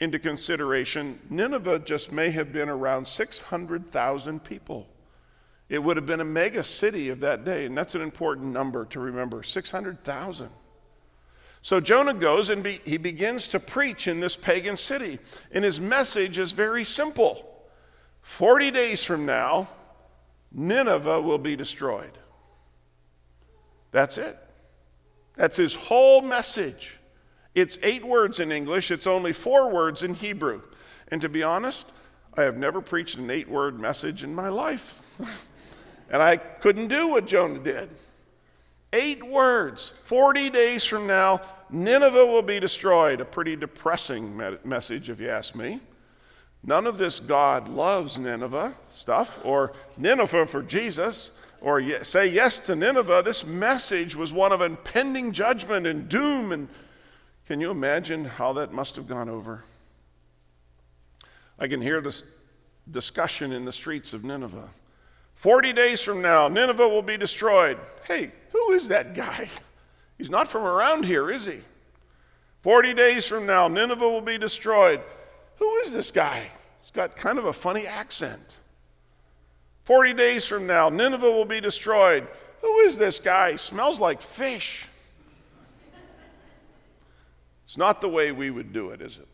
into 0.00 0.18
consideration, 0.18 1.18
Nineveh 1.28 1.80
just 1.80 2.12
may 2.12 2.30
have 2.30 2.52
been 2.52 2.68
around 2.68 3.08
600,000 3.08 4.44
people. 4.44 4.86
It 5.68 5.82
would 5.82 5.96
have 5.96 6.06
been 6.06 6.20
a 6.20 6.24
mega 6.24 6.62
city 6.62 7.08
of 7.08 7.20
that 7.20 7.44
day, 7.44 7.66
and 7.66 7.76
that's 7.76 7.94
an 7.94 8.02
important 8.02 8.52
number 8.52 8.84
to 8.86 9.00
remember 9.00 9.42
600,000. 9.42 10.48
So 11.66 11.80
Jonah 11.80 12.14
goes 12.14 12.48
and 12.48 12.62
be, 12.62 12.80
he 12.84 12.96
begins 12.96 13.48
to 13.48 13.58
preach 13.58 14.06
in 14.06 14.20
this 14.20 14.36
pagan 14.36 14.76
city, 14.76 15.18
and 15.50 15.64
his 15.64 15.80
message 15.80 16.38
is 16.38 16.52
very 16.52 16.84
simple 16.84 17.44
40 18.22 18.70
days 18.70 19.02
from 19.02 19.26
now, 19.26 19.68
Nineveh 20.52 21.20
will 21.20 21.38
be 21.38 21.56
destroyed. 21.56 22.12
That's 23.90 24.16
it. 24.16 24.38
That's 25.34 25.56
his 25.56 25.74
whole 25.74 26.22
message. 26.22 26.98
It's 27.56 27.80
eight 27.82 28.04
words 28.04 28.38
in 28.38 28.52
English, 28.52 28.92
it's 28.92 29.08
only 29.08 29.32
four 29.32 29.68
words 29.68 30.04
in 30.04 30.14
Hebrew. 30.14 30.62
And 31.08 31.20
to 31.20 31.28
be 31.28 31.42
honest, 31.42 31.90
I 32.36 32.42
have 32.42 32.56
never 32.56 32.80
preached 32.80 33.18
an 33.18 33.28
eight 33.28 33.48
word 33.48 33.80
message 33.80 34.22
in 34.22 34.32
my 34.32 34.50
life. 34.50 35.02
and 36.10 36.22
I 36.22 36.36
couldn't 36.36 36.86
do 36.86 37.08
what 37.08 37.26
Jonah 37.26 37.58
did. 37.58 37.88
Eight 38.92 39.26
words. 39.26 39.90
40 40.04 40.48
days 40.50 40.84
from 40.84 41.08
now, 41.08 41.40
Nineveh 41.70 42.26
will 42.26 42.42
be 42.42 42.60
destroyed. 42.60 43.20
A 43.20 43.24
pretty 43.24 43.56
depressing 43.56 44.36
message, 44.64 45.10
if 45.10 45.20
you 45.20 45.28
ask 45.28 45.54
me. 45.54 45.80
None 46.62 46.86
of 46.86 46.98
this 46.98 47.20
God 47.20 47.68
loves 47.68 48.18
Nineveh 48.18 48.74
stuff, 48.90 49.38
or 49.44 49.72
Nineveh 49.96 50.46
for 50.46 50.62
Jesus, 50.62 51.30
or 51.60 51.82
say 52.04 52.26
yes 52.26 52.58
to 52.60 52.74
Nineveh. 52.74 53.22
This 53.24 53.46
message 53.46 54.16
was 54.16 54.32
one 54.32 54.52
of 54.52 54.60
impending 54.60 55.32
judgment 55.32 55.86
and 55.86 56.08
doom. 56.08 56.52
And 56.52 56.68
can 57.46 57.60
you 57.60 57.70
imagine 57.70 58.24
how 58.24 58.52
that 58.54 58.72
must 58.72 58.96
have 58.96 59.06
gone 59.06 59.28
over? 59.28 59.64
I 61.58 61.68
can 61.68 61.80
hear 61.80 62.00
this 62.00 62.24
discussion 62.90 63.52
in 63.52 63.64
the 63.64 63.72
streets 63.72 64.12
of 64.12 64.24
Nineveh. 64.24 64.68
40 65.36 65.72
days 65.72 66.02
from 66.02 66.22
now, 66.22 66.48
Nineveh 66.48 66.88
will 66.88 67.02
be 67.02 67.16
destroyed. 67.16 67.78
Hey, 68.06 68.32
who 68.52 68.72
is 68.72 68.88
that 68.88 69.14
guy? 69.14 69.48
He's 70.18 70.30
not 70.30 70.48
from 70.48 70.64
around 70.64 71.04
here, 71.04 71.30
is 71.30 71.44
he? 71.44 71.60
40 72.62 72.94
days 72.94 73.26
from 73.26 73.46
now, 73.46 73.68
Nineveh 73.68 74.08
will 74.08 74.20
be 74.20 74.38
destroyed. 74.38 75.00
Who 75.56 75.76
is 75.76 75.92
this 75.92 76.10
guy? 76.10 76.50
He's 76.80 76.90
got 76.90 77.16
kind 77.16 77.38
of 77.38 77.44
a 77.44 77.52
funny 77.52 77.86
accent. 77.86 78.58
40 79.84 80.14
days 80.14 80.46
from 80.46 80.66
now, 80.66 80.88
Nineveh 80.88 81.30
will 81.30 81.44
be 81.44 81.60
destroyed. 81.60 82.26
Who 82.62 82.78
is 82.80 82.98
this 82.98 83.20
guy? 83.20 83.52
He 83.52 83.58
smells 83.58 84.00
like 84.00 84.20
fish. 84.20 84.86
It's 87.66 87.76
not 87.76 88.00
the 88.00 88.08
way 88.08 88.32
we 88.32 88.50
would 88.50 88.72
do 88.72 88.90
it, 88.90 89.00
is 89.00 89.18
it? 89.18 89.28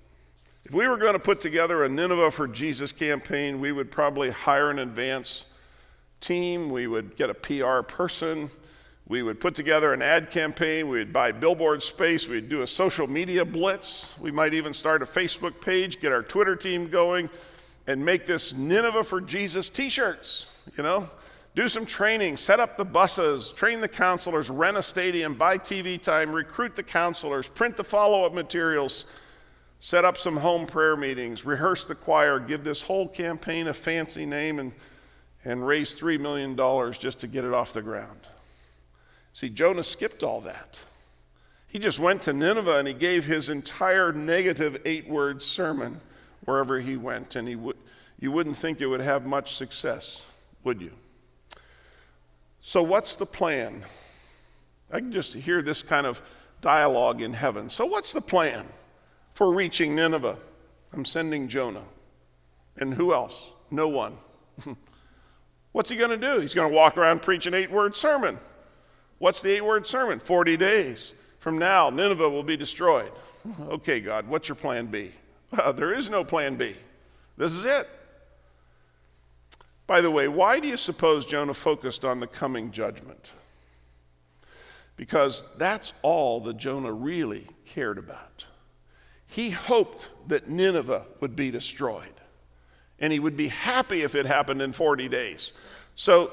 If 0.64 0.72
we 0.72 0.86
were 0.86 0.96
going 0.96 1.14
to 1.14 1.18
put 1.18 1.40
together 1.40 1.84
a 1.84 1.88
Nineveh 1.88 2.30
for 2.30 2.46
Jesus 2.46 2.92
campaign, 2.92 3.60
we 3.60 3.72
would 3.72 3.90
probably 3.90 4.30
hire 4.30 4.70
an 4.70 4.78
advance 4.78 5.44
team, 6.20 6.70
we 6.70 6.86
would 6.86 7.16
get 7.16 7.30
a 7.30 7.34
PR 7.34 7.80
person, 7.82 8.50
we 9.12 9.22
would 9.22 9.38
put 9.38 9.54
together 9.54 9.92
an 9.92 10.00
ad 10.00 10.30
campaign, 10.30 10.88
we'd 10.88 11.12
buy 11.12 11.30
billboard 11.30 11.82
space, 11.82 12.26
we'd 12.26 12.48
do 12.48 12.62
a 12.62 12.66
social 12.66 13.06
media 13.06 13.44
blitz, 13.44 14.08
we 14.18 14.30
might 14.30 14.54
even 14.54 14.72
start 14.72 15.02
a 15.02 15.04
Facebook 15.04 15.60
page, 15.60 16.00
get 16.00 16.14
our 16.14 16.22
Twitter 16.22 16.56
team 16.56 16.88
going, 16.88 17.28
and 17.86 18.02
make 18.02 18.24
this 18.24 18.54
Nineveh 18.54 19.04
for 19.04 19.20
Jesus 19.20 19.68
t 19.68 19.90
shirts, 19.90 20.46
you 20.78 20.82
know? 20.82 21.10
Do 21.54 21.68
some 21.68 21.84
training, 21.84 22.38
set 22.38 22.58
up 22.58 22.78
the 22.78 22.86
buses, 22.86 23.52
train 23.52 23.82
the 23.82 23.88
counselors, 23.88 24.48
rent 24.48 24.78
a 24.78 24.82
stadium, 24.82 25.34
buy 25.34 25.58
TV 25.58 26.00
time, 26.00 26.32
recruit 26.32 26.74
the 26.74 26.82
counselors, 26.82 27.50
print 27.50 27.76
the 27.76 27.84
follow 27.84 28.24
up 28.24 28.32
materials, 28.32 29.04
set 29.80 30.06
up 30.06 30.16
some 30.16 30.38
home 30.38 30.64
prayer 30.64 30.96
meetings, 30.96 31.44
rehearse 31.44 31.84
the 31.84 31.94
choir, 31.94 32.40
give 32.40 32.64
this 32.64 32.80
whole 32.80 33.08
campaign 33.08 33.68
a 33.68 33.74
fancy 33.74 34.24
name, 34.24 34.58
and, 34.58 34.72
and 35.44 35.66
raise 35.66 36.00
$3 36.00 36.18
million 36.18 36.56
just 36.98 37.20
to 37.20 37.26
get 37.26 37.44
it 37.44 37.52
off 37.52 37.74
the 37.74 37.82
ground. 37.82 38.20
See, 39.34 39.48
Jonah 39.48 39.82
skipped 39.82 40.22
all 40.22 40.40
that. 40.42 40.80
He 41.66 41.78
just 41.78 41.98
went 41.98 42.22
to 42.22 42.32
Nineveh 42.32 42.76
and 42.76 42.86
he 42.86 42.94
gave 42.94 43.24
his 43.24 43.48
entire 43.48 44.12
negative 44.12 44.80
eight 44.84 45.08
word 45.08 45.42
sermon 45.42 46.00
wherever 46.44 46.80
he 46.80 46.96
went, 46.96 47.36
and 47.36 47.48
he 47.48 47.56
would, 47.56 47.76
you 48.18 48.30
wouldn't 48.30 48.56
think 48.56 48.80
it 48.80 48.86
would 48.86 49.00
have 49.00 49.24
much 49.24 49.54
success, 49.54 50.24
would 50.64 50.80
you? 50.80 50.90
So, 52.60 52.82
what's 52.82 53.14
the 53.14 53.26
plan? 53.26 53.84
I 54.92 54.98
can 54.98 55.12
just 55.12 55.34
hear 55.34 55.62
this 55.62 55.82
kind 55.82 56.06
of 56.06 56.20
dialogue 56.60 57.22
in 57.22 57.32
heaven. 57.32 57.70
So, 57.70 57.86
what's 57.86 58.12
the 58.12 58.20
plan 58.20 58.66
for 59.34 59.52
reaching 59.52 59.96
Nineveh? 59.96 60.36
I'm 60.92 61.04
sending 61.04 61.48
Jonah. 61.48 61.84
And 62.76 62.94
who 62.94 63.12
else? 63.12 63.50
No 63.70 63.88
one. 63.88 64.16
what's 65.72 65.90
he 65.90 65.96
going 65.96 66.10
to 66.10 66.34
do? 66.34 66.40
He's 66.40 66.54
going 66.54 66.70
to 66.70 66.74
walk 66.74 66.96
around 66.96 67.22
preach 67.22 67.46
an 67.46 67.54
eight 67.54 67.70
word 67.70 67.96
sermon. 67.96 68.38
What's 69.22 69.40
the 69.40 69.52
eight 69.52 69.64
word 69.64 69.86
sermon? 69.86 70.18
40 70.18 70.56
days 70.56 71.12
from 71.38 71.56
now, 71.56 71.90
Nineveh 71.90 72.28
will 72.28 72.42
be 72.42 72.56
destroyed. 72.56 73.12
Okay, 73.68 74.00
God, 74.00 74.26
what's 74.26 74.48
your 74.48 74.56
plan 74.56 74.86
B? 74.86 75.12
Well, 75.52 75.72
there 75.72 75.92
is 75.92 76.10
no 76.10 76.24
plan 76.24 76.56
B. 76.56 76.74
This 77.36 77.52
is 77.52 77.64
it. 77.64 77.88
By 79.86 80.00
the 80.00 80.10
way, 80.10 80.26
why 80.26 80.58
do 80.58 80.66
you 80.66 80.76
suppose 80.76 81.24
Jonah 81.24 81.54
focused 81.54 82.04
on 82.04 82.18
the 82.18 82.26
coming 82.26 82.72
judgment? 82.72 83.30
Because 84.96 85.44
that's 85.56 85.92
all 86.02 86.40
that 86.40 86.56
Jonah 86.56 86.92
really 86.92 87.46
cared 87.64 87.98
about. 87.98 88.46
He 89.26 89.50
hoped 89.50 90.08
that 90.26 90.48
Nineveh 90.48 91.06
would 91.20 91.36
be 91.36 91.52
destroyed, 91.52 92.14
and 92.98 93.12
he 93.12 93.20
would 93.20 93.36
be 93.36 93.48
happy 93.48 94.02
if 94.02 94.16
it 94.16 94.26
happened 94.26 94.62
in 94.62 94.72
40 94.72 95.08
days. 95.08 95.52
So 95.94 96.32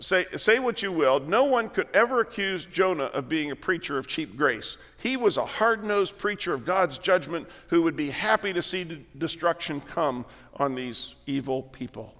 say, 0.00 0.26
say 0.36 0.58
what 0.58 0.82
you 0.82 0.92
will, 0.92 1.20
no 1.20 1.44
one 1.44 1.68
could 1.68 1.88
ever 1.94 2.20
accuse 2.20 2.64
Jonah 2.64 3.04
of 3.04 3.28
being 3.28 3.50
a 3.50 3.56
preacher 3.56 3.98
of 3.98 4.06
cheap 4.06 4.36
grace. 4.36 4.76
He 4.98 5.16
was 5.16 5.36
a 5.36 5.44
hard 5.44 5.84
nosed 5.84 6.18
preacher 6.18 6.54
of 6.54 6.64
God's 6.64 6.98
judgment 6.98 7.48
who 7.68 7.82
would 7.82 7.96
be 7.96 8.10
happy 8.10 8.52
to 8.52 8.62
see 8.62 9.06
destruction 9.16 9.80
come 9.80 10.24
on 10.56 10.74
these 10.74 11.14
evil 11.26 11.62
people. 11.62 12.14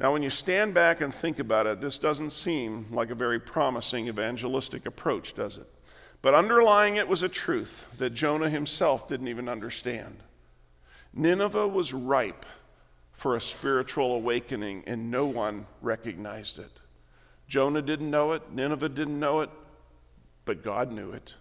Now, 0.00 0.12
when 0.12 0.22
you 0.22 0.30
stand 0.30 0.74
back 0.74 1.00
and 1.00 1.14
think 1.14 1.38
about 1.38 1.66
it, 1.66 1.80
this 1.80 1.98
doesn't 1.98 2.32
seem 2.32 2.86
like 2.90 3.10
a 3.10 3.14
very 3.14 3.38
promising 3.38 4.08
evangelistic 4.08 4.86
approach, 4.86 5.34
does 5.34 5.56
it? 5.56 5.68
But 6.20 6.34
underlying 6.34 6.96
it 6.96 7.06
was 7.06 7.22
a 7.22 7.28
truth 7.28 7.86
that 7.98 8.14
Jonah 8.14 8.50
himself 8.50 9.06
didn't 9.06 9.28
even 9.28 9.48
understand. 9.48 10.16
Nineveh 11.12 11.68
was 11.68 11.94
ripe 11.94 12.44
for 13.24 13.36
a 13.36 13.40
spiritual 13.40 14.16
awakening, 14.16 14.84
and 14.86 15.10
no 15.10 15.24
one 15.24 15.64
recognized 15.80 16.58
it. 16.58 16.70
Jonah 17.48 17.80
didn't 17.80 18.10
know 18.10 18.32
it, 18.32 18.42
Nineveh 18.52 18.90
didn't 18.90 19.18
know 19.18 19.40
it, 19.40 19.48
but 20.44 20.62
God 20.62 20.92
knew 20.92 21.10
it. 21.10 21.32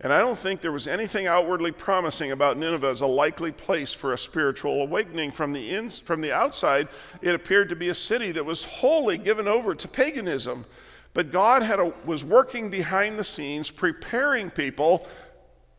And 0.00 0.14
I 0.14 0.20
don't 0.20 0.38
think 0.38 0.62
there 0.62 0.72
was 0.72 0.88
anything 0.88 1.26
outwardly 1.26 1.72
promising 1.72 2.32
about 2.32 2.56
Nineveh 2.56 2.88
as 2.88 3.02
a 3.02 3.06
likely 3.06 3.52
place 3.52 3.92
for 3.92 4.14
a 4.14 4.18
spiritual 4.18 4.80
awakening. 4.80 5.30
From 5.30 5.52
the, 5.52 5.72
ins, 5.72 5.98
from 5.98 6.22
the 6.22 6.32
outside, 6.32 6.88
it 7.20 7.34
appeared 7.34 7.68
to 7.68 7.76
be 7.76 7.90
a 7.90 7.94
city 7.94 8.32
that 8.32 8.46
was 8.46 8.64
wholly 8.64 9.18
given 9.18 9.46
over 9.46 9.74
to 9.74 9.86
paganism. 9.86 10.64
But 11.12 11.30
God 11.30 11.62
had 11.62 11.80
a, 11.80 11.92
was 12.06 12.24
working 12.24 12.70
behind 12.70 13.18
the 13.18 13.24
scenes, 13.24 13.70
preparing 13.70 14.48
people 14.48 15.06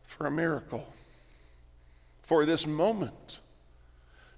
for 0.04 0.28
a 0.28 0.30
miracle, 0.30 0.86
for 2.22 2.46
this 2.46 2.64
moment. 2.64 3.40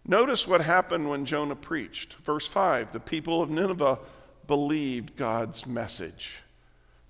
Notice 0.09 0.49
what 0.49 0.63
happened 0.63 1.11
when 1.11 1.27
Jonah 1.27 1.55
preached. 1.55 2.15
Verse 2.25 2.47
5 2.47 2.93
the 2.93 2.99
people 2.99 3.43
of 3.43 3.51
Nineveh 3.51 3.99
believed 4.47 5.15
God's 5.17 5.67
message. 5.67 6.41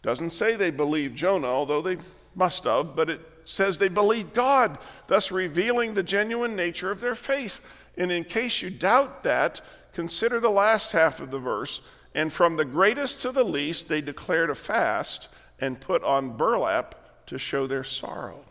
Doesn't 0.02 0.30
say 0.30 0.56
they 0.56 0.70
believed 0.70 1.16
Jonah, 1.16 1.46
although 1.46 1.80
they 1.80 1.98
must 2.34 2.64
have, 2.64 2.96
but 2.96 3.08
it 3.08 3.20
says 3.44 3.78
they 3.78 3.88
believed 3.88 4.34
God, 4.34 4.78
thus 5.06 5.32
revealing 5.32 5.94
the 5.94 6.02
genuine 6.02 6.56
nature 6.56 6.90
of 6.90 7.00
their 7.00 7.14
faith. 7.14 7.60
And 7.96 8.12
in 8.12 8.24
case 8.24 8.62
you 8.62 8.70
doubt 8.70 9.22
that, 9.22 9.60
consider 9.92 10.40
the 10.40 10.50
last 10.50 10.92
half 10.92 11.20
of 11.20 11.30
the 11.30 11.38
verse. 11.38 11.80
And 12.14 12.32
from 12.32 12.56
the 12.56 12.64
greatest 12.64 13.20
to 13.20 13.32
the 13.32 13.44
least, 13.44 13.88
they 13.88 14.00
declared 14.00 14.50
a 14.50 14.54
fast 14.54 15.28
and 15.60 15.80
put 15.80 16.02
on 16.02 16.36
burlap 16.36 17.26
to 17.26 17.38
show 17.38 17.66
their 17.66 17.84
sorrow. 17.84 18.44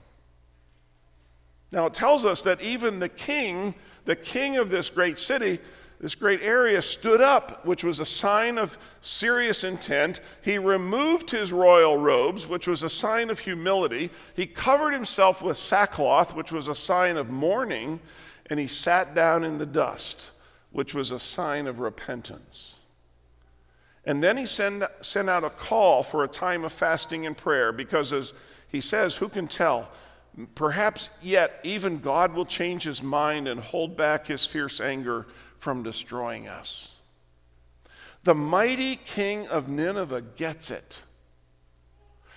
Now 1.71 1.85
it 1.85 1.93
tells 1.93 2.25
us 2.25 2.43
that 2.43 2.61
even 2.61 2.99
the 2.99 3.09
king 3.09 3.75
the 4.07 4.15
king 4.15 4.55
of 4.55 4.69
this 4.69 4.89
great 4.89 5.19
city, 5.19 5.59
this 5.99 6.15
great 6.15 6.41
area, 6.41 6.81
stood 6.81 7.21
up, 7.21 7.65
which 7.65 7.83
was 7.83 7.99
a 7.99 8.05
sign 8.05 8.57
of 8.57 8.77
serious 9.01 9.65
intent. 9.65 10.21
He 10.41 10.57
removed 10.57 11.29
his 11.29 11.51
royal 11.51 11.97
robes, 11.97 12.47
which 12.47 12.67
was 12.67 12.83
a 12.83 12.89
sign 12.89 13.29
of 13.29 13.39
humility. 13.39 14.09
He 14.33 14.47
covered 14.47 14.91
himself 14.91 15.41
with 15.41 15.57
sackcloth, 15.57 16.33
which 16.33 16.53
was 16.53 16.69
a 16.69 16.75
sign 16.75 17.17
of 17.17 17.29
mourning. 17.29 17.99
And 18.49 18.59
he 18.59 18.67
sat 18.67 19.13
down 19.13 19.43
in 19.43 19.57
the 19.57 19.65
dust, 19.65 20.31
which 20.71 20.95
was 20.95 21.11
a 21.11 21.19
sign 21.19 21.67
of 21.67 21.79
repentance. 21.79 22.75
And 24.05 24.23
then 24.23 24.37
he 24.37 24.45
send, 24.45 24.87
sent 25.01 25.29
out 25.29 25.43
a 25.43 25.49
call 25.49 26.01
for 26.01 26.23
a 26.23 26.29
time 26.29 26.63
of 26.63 26.71
fasting 26.71 27.25
and 27.25 27.35
prayer 27.35 27.73
because, 27.73 28.13
as 28.13 28.31
he 28.69 28.79
says, 28.79 29.17
who 29.17 29.27
can 29.27 29.49
tell? 29.49 29.89
Perhaps 30.53 31.09
yet 31.21 31.59
even 31.63 31.99
God 31.99 32.33
will 32.33 32.45
change 32.45 32.83
his 32.83 33.01
mind 33.01 33.47
and 33.47 33.59
hold 33.59 33.97
back 33.97 34.27
his 34.27 34.45
fierce 34.45 34.79
anger 34.79 35.25
from 35.57 35.81
destroying 35.81 36.47
us. 36.47 36.91
The 38.23 38.35
mighty 38.35 38.97
king 38.97 39.47
of 39.47 39.67
Nineveh 39.67 40.21
gets 40.21 40.69
it. 40.69 40.99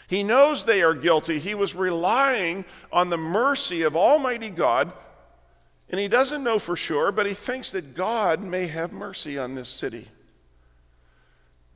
He 0.09 0.23
knows 0.23 0.64
they 0.64 0.83
are 0.83 0.95
guilty. 0.95 1.38
He 1.38 1.54
was 1.54 1.75
relying 1.75 2.64
on 2.90 3.11
the 3.11 3.19
mercy 3.19 3.83
of 3.83 3.97
Almighty 3.97 4.50
God, 4.50 4.92
and 5.90 6.00
he 6.00 6.09
doesn't 6.09 6.42
know 6.42 6.59
for 6.59 6.76
sure, 6.76 7.12
but 7.12 7.26
he 7.26 7.35
thinks 7.35 7.71
that 7.73 7.95
God 7.95 8.42
may 8.42 8.66
have 8.66 8.92
mercy 8.92 9.38
on 9.38 9.54
this 9.54 9.69
city. 9.69 10.09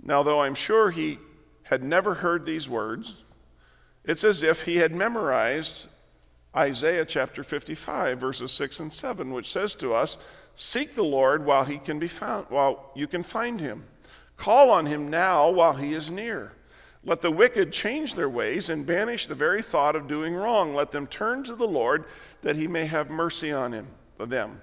Now, 0.03 0.23
though 0.23 0.43
I'm 0.43 0.55
sure 0.55 0.91
he 0.91 1.19
had 1.65 1.83
never 1.83 2.15
heard 2.15 2.47
these 2.47 2.69
words, 2.69 3.15
it's 4.05 4.25
as 4.25 4.43
if 4.43 4.63
he 4.63 4.77
had 4.77 4.95
memorized 4.95 5.87
Isaiah 6.57 7.05
chapter 7.05 7.43
55, 7.43 8.19
verses 8.19 8.53
6 8.53 8.81
and 8.81 8.93
7, 8.93 9.33
which 9.33 9.51
says 9.51 9.75
to 9.77 9.93
us, 9.93 10.17
Seek 10.55 10.95
the 10.95 11.03
Lord 11.03 11.45
while 11.45 11.65
he 11.65 11.79
can 11.79 11.99
be 11.99 12.09
found, 12.09 12.47
while 12.49 12.93
you 12.95 13.07
can 13.07 13.23
find 13.23 13.61
him. 13.61 13.85
Call 14.37 14.71
on 14.71 14.87
him 14.87 15.11
now 15.11 15.51
while 15.51 15.75
he 15.75 15.95
is 15.95 16.11
near. 16.11 16.53
Let 17.05 17.23
the 17.23 17.31
wicked 17.31 17.73
change 17.73 18.15
their 18.15 18.29
ways 18.29 18.71
and 18.71 18.87
banish 18.87 19.27
the 19.27 19.35
very 19.35 19.63
thought 19.63 19.97
of 19.97 20.09
doing 20.09 20.35
wrong. 20.35 20.75
Let 20.75 20.91
them 20.91 21.07
turn 21.07 21.45
to 21.45 21.55
the 21.55 21.67
Lord 21.67 22.05
that 22.43 22.57
he 22.57 22.67
may 22.67 22.87
have 22.87 23.11
mercy 23.11 23.53
on 23.53 23.73
him, 23.73 23.89
them. 24.19 24.63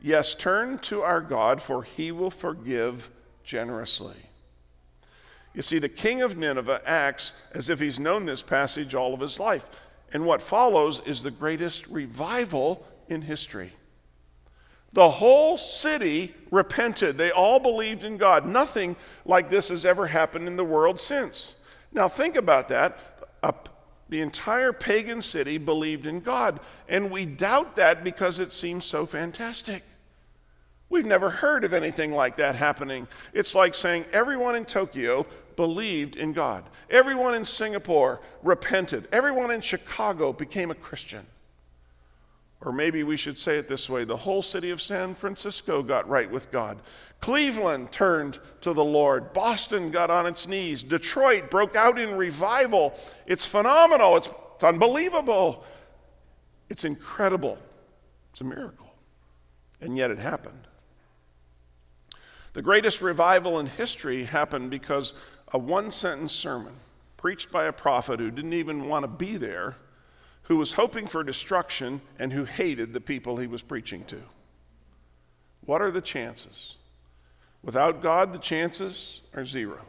Yes, 0.00 0.34
turn 0.34 0.78
to 0.80 1.02
our 1.02 1.20
God, 1.20 1.60
for 1.60 1.82
he 1.82 2.12
will 2.12 2.30
forgive 2.30 3.10
generously. 3.44 4.16
You 5.52 5.62
see, 5.62 5.78
the 5.78 5.88
king 5.88 6.22
of 6.22 6.36
Nineveh 6.36 6.82
acts 6.86 7.32
as 7.52 7.68
if 7.68 7.80
he's 7.80 7.98
known 7.98 8.24
this 8.24 8.42
passage 8.42 8.94
all 8.94 9.12
of 9.12 9.20
his 9.20 9.40
life. 9.40 9.66
And 10.12 10.26
what 10.26 10.42
follows 10.42 11.00
is 11.06 11.22
the 11.22 11.30
greatest 11.30 11.86
revival 11.86 12.86
in 13.08 13.22
history. 13.22 13.72
The 14.92 15.08
whole 15.08 15.56
city 15.56 16.34
repented. 16.50 17.16
They 17.16 17.30
all 17.30 17.60
believed 17.60 18.02
in 18.02 18.16
God. 18.16 18.44
Nothing 18.44 18.96
like 19.24 19.48
this 19.48 19.68
has 19.68 19.84
ever 19.84 20.08
happened 20.08 20.48
in 20.48 20.56
the 20.56 20.64
world 20.64 20.98
since. 20.98 21.54
Now, 21.92 22.08
think 22.08 22.36
about 22.36 22.68
that. 22.68 22.98
the 24.08 24.20
entire 24.20 24.72
pagan 24.72 25.22
city 25.22 25.56
believed 25.56 26.06
in 26.06 26.18
God. 26.18 26.58
And 26.88 27.12
we 27.12 27.26
doubt 27.26 27.76
that 27.76 28.02
because 28.02 28.40
it 28.40 28.52
seems 28.52 28.84
so 28.84 29.06
fantastic. 29.06 29.84
We've 30.88 31.06
never 31.06 31.30
heard 31.30 31.62
of 31.62 31.72
anything 31.72 32.10
like 32.10 32.36
that 32.38 32.56
happening. 32.56 33.06
It's 33.32 33.54
like 33.54 33.76
saying 33.76 34.06
everyone 34.12 34.56
in 34.56 34.64
Tokyo 34.64 35.24
believed 35.60 36.16
in 36.16 36.32
God. 36.32 36.64
Everyone 36.88 37.34
in 37.34 37.44
Singapore 37.44 38.22
repented. 38.42 39.06
Everyone 39.12 39.50
in 39.50 39.60
Chicago 39.60 40.32
became 40.32 40.70
a 40.70 40.74
Christian. 40.74 41.26
Or 42.62 42.72
maybe 42.72 43.02
we 43.02 43.18
should 43.18 43.36
say 43.36 43.58
it 43.58 43.68
this 43.68 43.90
way 43.90 44.04
the 44.04 44.16
whole 44.16 44.42
city 44.42 44.70
of 44.70 44.80
San 44.80 45.14
Francisco 45.14 45.82
got 45.82 46.08
right 46.08 46.30
with 46.30 46.50
God. 46.50 46.80
Cleveland 47.20 47.92
turned 47.92 48.38
to 48.62 48.72
the 48.72 48.82
Lord. 48.82 49.34
Boston 49.34 49.90
got 49.90 50.08
on 50.08 50.24
its 50.24 50.48
knees. 50.48 50.82
Detroit 50.82 51.50
broke 51.50 51.76
out 51.76 51.98
in 51.98 52.16
revival. 52.16 52.98
It's 53.26 53.44
phenomenal. 53.44 54.16
It's, 54.16 54.30
it's 54.54 54.64
unbelievable. 54.64 55.62
It's 56.70 56.86
incredible. 56.86 57.58
It's 58.30 58.40
a 58.40 58.44
miracle. 58.44 58.94
And 59.82 59.94
yet 59.94 60.10
it 60.10 60.18
happened. 60.18 60.68
The 62.52 62.62
greatest 62.62 63.00
revival 63.00 63.60
in 63.60 63.66
history 63.66 64.24
happened 64.24 64.70
because 64.70 65.12
a 65.52 65.58
one 65.58 65.90
sentence 65.90 66.32
sermon 66.32 66.72
preached 67.16 67.52
by 67.52 67.66
a 67.66 67.72
prophet 67.72 68.18
who 68.18 68.30
didn't 68.30 68.52
even 68.52 68.88
want 68.88 69.04
to 69.04 69.08
be 69.08 69.36
there, 69.36 69.76
who 70.44 70.56
was 70.56 70.72
hoping 70.72 71.06
for 71.06 71.22
destruction, 71.22 72.00
and 72.18 72.32
who 72.32 72.44
hated 72.44 72.92
the 72.92 73.00
people 73.00 73.36
he 73.36 73.46
was 73.46 73.62
preaching 73.62 74.04
to. 74.04 74.16
What 75.66 75.82
are 75.82 75.90
the 75.90 76.00
chances? 76.00 76.76
Without 77.62 78.00
God, 78.00 78.32
the 78.32 78.38
chances 78.38 79.20
are 79.34 79.44
zero. 79.44 79.80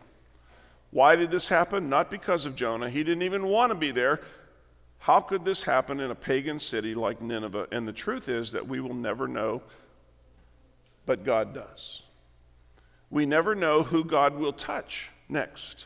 Why 0.91 1.15
did 1.15 1.31
this 1.31 1.47
happen? 1.47 1.89
Not 1.89 2.11
because 2.11 2.45
of 2.45 2.55
Jonah. 2.55 2.89
He 2.89 3.03
didn't 3.03 3.23
even 3.23 3.47
want 3.47 3.71
to 3.71 3.75
be 3.75 3.91
there. 3.91 4.19
How 4.99 5.21
could 5.21 5.45
this 5.45 5.63
happen 5.63 5.99
in 5.99 6.11
a 6.11 6.15
pagan 6.15 6.59
city 6.59 6.93
like 6.93 7.21
Nineveh? 7.21 7.67
And 7.71 7.87
the 7.87 7.93
truth 7.93 8.27
is 8.27 8.51
that 8.51 8.67
we 8.67 8.81
will 8.81 8.93
never 8.93 9.27
know, 9.27 9.63
but 11.05 11.23
God 11.23 11.55
does. 11.55 12.03
We 13.09 13.25
never 13.25 13.55
know 13.55 13.83
who 13.83 14.03
God 14.03 14.37
will 14.37 14.53
touch 14.53 15.09
next. 15.31 15.85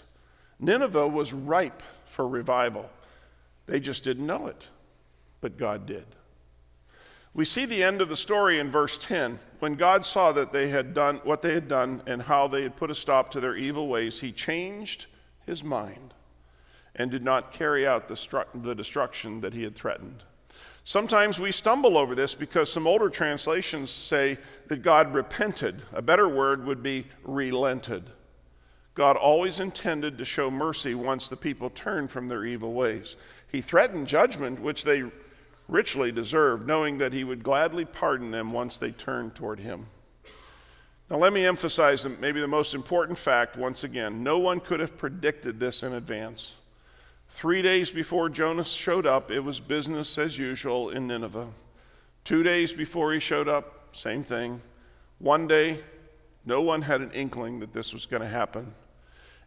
Nineveh 0.59 1.07
was 1.07 1.33
ripe 1.33 1.81
for 2.07 2.27
revival. 2.27 2.89
They 3.67 3.79
just 3.79 4.03
didn't 4.03 4.25
know 4.25 4.47
it, 4.47 4.67
but 5.41 5.57
God 5.57 5.85
did. 5.85 6.05
We 7.33 7.43
see 7.43 7.65
the 7.65 7.83
end 7.83 7.99
of 7.99 8.07
the 8.07 8.15
story 8.15 8.59
in 8.59 8.71
verse 8.71 8.97
10. 8.97 9.39
When 9.59 9.75
God 9.75 10.05
saw 10.05 10.31
that 10.31 10.53
they 10.53 10.69
had 10.69 10.93
done 10.93 11.17
what 11.25 11.41
they 11.41 11.53
had 11.53 11.67
done 11.67 12.01
and 12.07 12.21
how 12.21 12.47
they 12.47 12.63
had 12.63 12.77
put 12.77 12.89
a 12.89 12.95
stop 12.95 13.29
to 13.31 13.41
their 13.41 13.57
evil 13.57 13.89
ways, 13.89 14.21
he 14.21 14.31
changed 14.31 15.07
his 15.45 15.63
mind 15.63 16.13
and 16.95 17.11
did 17.11 17.23
not 17.23 17.51
carry 17.51 17.85
out 17.85 18.07
the, 18.07 18.13
stru- 18.13 18.45
the 18.63 18.73
destruction 18.73 19.41
that 19.41 19.53
he 19.53 19.63
had 19.63 19.75
threatened. 19.75 20.23
Sometimes 20.85 21.39
we 21.39 21.51
stumble 21.51 21.97
over 21.97 22.15
this 22.15 22.35
because 22.35 22.71
some 22.71 22.87
older 22.87 23.09
translations 23.09 23.91
say 23.91 24.37
that 24.67 24.81
God 24.81 25.13
repented. 25.13 25.81
A 25.93 26.01
better 26.01 26.29
word 26.29 26.65
would 26.65 26.81
be 26.81 27.07
relented. 27.23 28.03
God 28.95 29.17
always 29.17 29.59
intended 29.59 30.17
to 30.17 30.25
show 30.25 30.49
mercy 30.49 30.95
once 30.95 31.27
the 31.27 31.35
people 31.35 31.69
turned 31.69 32.09
from 32.09 32.29
their 32.29 32.45
evil 32.45 32.73
ways. 32.73 33.17
He 33.51 33.59
threatened 33.59 34.07
judgment, 34.07 34.61
which 34.61 34.85
they 34.85 35.03
richly 35.67 36.13
deserved, 36.13 36.65
knowing 36.65 36.97
that 36.99 37.11
He 37.11 37.25
would 37.25 37.43
gladly 37.43 37.83
pardon 37.83 38.31
them 38.31 38.53
once 38.53 38.77
they 38.77 38.91
turned 38.91 39.35
toward 39.35 39.59
Him. 39.59 39.87
Now, 41.09 41.17
let 41.17 41.33
me 41.33 41.45
emphasize 41.45 42.07
maybe 42.19 42.39
the 42.39 42.47
most 42.47 42.73
important 42.73 43.17
fact 43.17 43.57
once 43.57 43.83
again. 43.83 44.23
No 44.23 44.39
one 44.39 44.61
could 44.61 44.79
have 44.79 44.97
predicted 44.97 45.59
this 45.59 45.83
in 45.83 45.93
advance. 45.93 46.53
Three 47.29 47.61
days 47.61 47.91
before 47.91 48.29
Jonas 48.29 48.71
showed 48.71 49.05
up, 49.05 49.29
it 49.29 49.41
was 49.41 49.59
business 49.59 50.17
as 50.17 50.39
usual 50.39 50.89
in 50.89 51.05
Nineveh. 51.05 51.49
Two 52.23 52.43
days 52.43 52.71
before 52.71 53.11
he 53.13 53.19
showed 53.19 53.49
up, 53.49 53.89
same 53.91 54.23
thing. 54.23 54.61
One 55.19 55.47
day, 55.47 55.83
no 56.45 56.61
one 56.61 56.81
had 56.81 57.01
an 57.01 57.11
inkling 57.11 57.59
that 57.59 57.73
this 57.73 57.93
was 57.93 58.05
going 58.05 58.21
to 58.21 58.27
happen. 58.27 58.73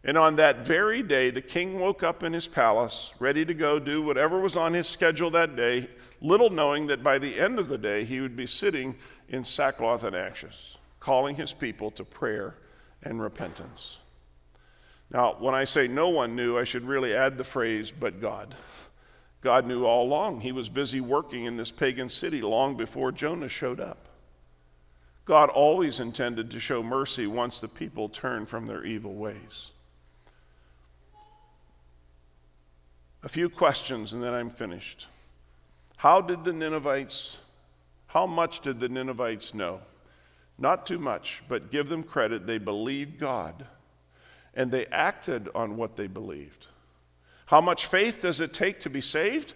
And 0.03 0.17
on 0.17 0.37
that 0.37 0.65
very 0.65 1.03
day, 1.03 1.29
the 1.29 1.41
king 1.41 1.79
woke 1.79 2.03
up 2.03 2.23
in 2.23 2.31
his 2.31 2.47
palace, 2.47 3.11
ready 3.19 3.43
to 3.45 3.53
go 3.53 3.79
do 3.79 4.01
whatever 4.01 4.39
was 4.39 4.55
on 4.55 4.73
his 4.73 4.87
schedule 4.87 5.29
that 5.31 5.55
day, 5.55 5.89
little 6.21 6.49
knowing 6.49 6.87
that 6.87 7.03
by 7.03 7.19
the 7.19 7.37
end 7.37 7.59
of 7.59 7.67
the 7.67 7.77
day, 7.77 8.05
he 8.05 8.21
would 8.21 8.35
be 8.35 8.47
sitting 8.47 8.95
in 9.27 9.43
sackcloth 9.43 10.03
and 10.03 10.15
ashes, 10.15 10.77
calling 10.99 11.35
his 11.35 11.53
people 11.53 11.91
to 11.91 12.05
prayer 12.05 12.55
and 13.03 13.21
repentance. 13.21 13.99
Now, 15.11 15.35
when 15.39 15.55
I 15.55 15.63
say 15.65 15.87
no 15.87 16.09
one 16.09 16.35
knew, 16.35 16.57
I 16.57 16.63
should 16.63 16.83
really 16.83 17.13
add 17.13 17.37
the 17.37 17.43
phrase, 17.43 17.91
but 17.91 18.21
God. 18.21 18.55
God 19.41 19.65
knew 19.65 19.85
all 19.85 20.05
along. 20.05 20.41
He 20.41 20.51
was 20.51 20.69
busy 20.69 21.01
working 21.01 21.45
in 21.45 21.57
this 21.57 21.71
pagan 21.71 22.09
city 22.09 22.41
long 22.41 22.75
before 22.75 23.11
Jonah 23.11 23.49
showed 23.49 23.79
up. 23.79 24.07
God 25.25 25.49
always 25.49 25.99
intended 25.99 26.51
to 26.51 26.59
show 26.59 26.83
mercy 26.83 27.27
once 27.27 27.59
the 27.59 27.67
people 27.67 28.09
turned 28.09 28.49
from 28.49 28.65
their 28.65 28.83
evil 28.83 29.13
ways. 29.13 29.71
A 33.23 33.29
few 33.29 33.49
questions 33.49 34.13
and 34.13 34.23
then 34.23 34.33
I'm 34.33 34.49
finished. 34.49 35.07
How 35.97 36.21
did 36.21 36.43
the 36.43 36.53
Ninevites, 36.53 37.37
how 38.07 38.25
much 38.25 38.61
did 38.61 38.79
the 38.79 38.87
Ninevites 38.87 39.53
know? 39.53 39.81
Not 40.57 40.85
too 40.85 40.99
much, 40.99 41.43
but 41.47 41.71
give 41.71 41.89
them 41.89 42.03
credit. 42.03 42.47
They 42.47 42.57
believed 42.57 43.19
God 43.19 43.65
and 44.53 44.71
they 44.71 44.85
acted 44.87 45.49
on 45.53 45.77
what 45.77 45.95
they 45.95 46.07
believed. 46.07 46.67
How 47.45 47.61
much 47.61 47.87
faith 47.87 48.21
does 48.21 48.39
it 48.39 48.53
take 48.53 48.81
to 48.81 48.89
be 48.89 49.01
saved? 49.01 49.53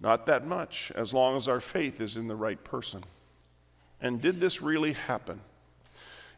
Not 0.00 0.26
that 0.26 0.46
much, 0.46 0.92
as 0.94 1.14
long 1.14 1.36
as 1.36 1.48
our 1.48 1.60
faith 1.60 2.00
is 2.00 2.16
in 2.16 2.26
the 2.26 2.36
right 2.36 2.62
person. 2.62 3.04
And 4.00 4.20
did 4.20 4.40
this 4.40 4.60
really 4.60 4.92
happen? 4.92 5.40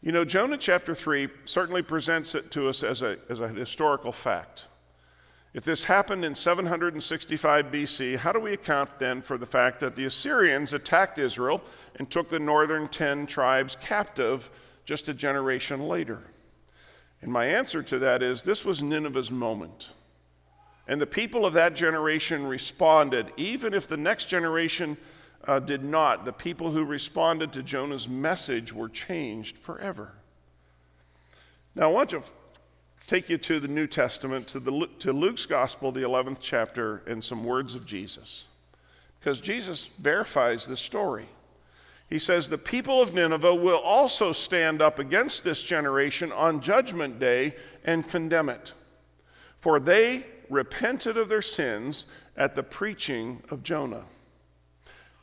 You 0.03 0.13
know, 0.13 0.25
Jonah 0.25 0.59
chapter 0.59 0.95
3 0.95 1.29
certainly 1.47 1.83
presents 1.83 2.35
it 2.35 2.51
to 2.51 2.69
us 2.69 2.83
as 2.83 3.01
a, 3.01 3.19
as 3.31 3.41
a 3.41 3.49
historical 3.49 4.13
fact. 4.13 4.67
If 5.55 5.62
this 5.62 5.85
happened 5.85 6.25
in 6.25 6.35
765 6.35 7.67
BC, 7.67 8.17
how 8.17 8.33
do 8.33 8.40
we 8.40 8.55
account 8.55 8.99
then 8.99 9.23
for 9.23 9.38
the 9.38 9.47
fact 9.47 9.79
that 9.81 9.95
the 9.95 10.05
Assyrians 10.05 10.73
attacked 10.73 11.17
Israel 11.17 11.62
and 11.95 12.11
took 12.11 12.29
the 12.29 12.40
northern 12.40 12.88
10 12.88 13.29
tribes 13.29 13.77
captive 13.81 14.51
just 14.85 15.09
a 15.09 15.14
generation 15.14 15.87
later? 15.87 16.19
And 17.23 17.33
my 17.33 17.47
answer 17.47 17.85
to 17.85 18.01
that 18.01 18.21
is 18.21 18.43
this 18.43 18.64
was 18.64 18.83
Nineveh's 18.83 19.31
moment. 19.31 19.93
And 20.88 21.01
the 21.01 21.07
people 21.07 21.47
of 21.47 21.55
that 21.55 21.77
generation 21.77 22.49
responded, 22.49 23.33
even 23.37 23.75
if 23.75 23.87
the 23.87 23.97
next 23.97 24.25
generation 24.27 24.97
uh, 25.47 25.61
did 25.61 25.85
not. 25.85 26.25
The 26.25 26.33
people 26.33 26.73
who 26.73 26.85
responded 26.85 27.53
to 27.53 27.62
Jonah's 27.62 28.09
message 28.09 28.73
were 28.73 28.88
changed 28.88 29.57
forever. 29.57 30.12
Now, 31.77 31.85
I 31.85 31.93
want 31.93 32.11
to 32.11 32.23
take 33.07 33.29
you 33.29 33.38
to 33.38 33.61
the 33.61 33.69
New 33.69 33.87
Testament, 33.87 34.47
to, 34.49 34.61
the, 34.61 34.88
to 35.01 35.12
Luke's 35.12 35.47
Gospel, 35.47 35.93
the 35.93 36.01
11th 36.01 36.38
chapter, 36.40 37.03
and 37.07 37.23
some 37.23 37.45
words 37.45 37.75
of 37.75 37.87
Jesus. 37.87 38.47
Because 39.21 39.40
Jesus 39.40 39.90
verifies 39.99 40.67
this 40.67 40.81
story. 40.81 41.27
He 42.09 42.19
says, 42.19 42.49
The 42.49 42.59
people 42.59 43.01
of 43.01 43.14
Nineveh 43.14 43.55
will 43.55 43.79
also 43.79 44.33
stand 44.33 44.83
up 44.83 44.99
against 44.99 45.45
this 45.45 45.62
generation 45.62 46.31
on 46.33 46.61
Judgment 46.61 47.19
Day 47.19 47.57
and 47.85 48.07
condemn 48.07 48.49
it. 48.49 48.73
For 49.61 49.81
they 49.81 50.27
repented 50.51 51.17
of 51.17 51.29
their 51.29 51.43
sins 51.43 52.07
at 52.37 52.55
the 52.55 52.62
preaching 52.62 53.43
of 53.51 53.62
Jonah. 53.62 54.05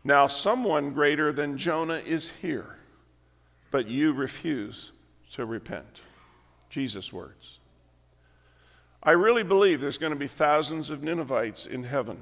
Now, 0.04 0.28
someone 0.28 0.94
greater 0.94 1.32
than 1.32 1.58
Jonah 1.58 2.02
is 2.04 2.32
here, 2.41 2.78
but 3.70 3.88
you 3.88 4.13
refuse 4.13 4.91
to 5.34 5.46
repent. 5.46 6.02
Jesus' 6.70 7.13
words. 7.13 7.60
I 9.04 9.12
really 9.12 9.44
believe 9.44 9.82
there's 9.82 9.98
going 9.98 10.14
to 10.14 10.20
be 10.20 10.28
thousands 10.28 10.90
of 10.90 11.04
Ninevites 11.04 11.66
in 11.66 11.84
heaven. 11.84 12.18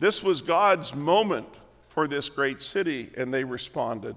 This 0.00 0.22
was 0.22 0.42
God's 0.42 0.94
moment 0.94 1.48
for 1.90 2.08
this 2.08 2.28
great 2.28 2.62
city, 2.62 3.10
and 3.16 3.32
they 3.32 3.44
responded. 3.44 4.16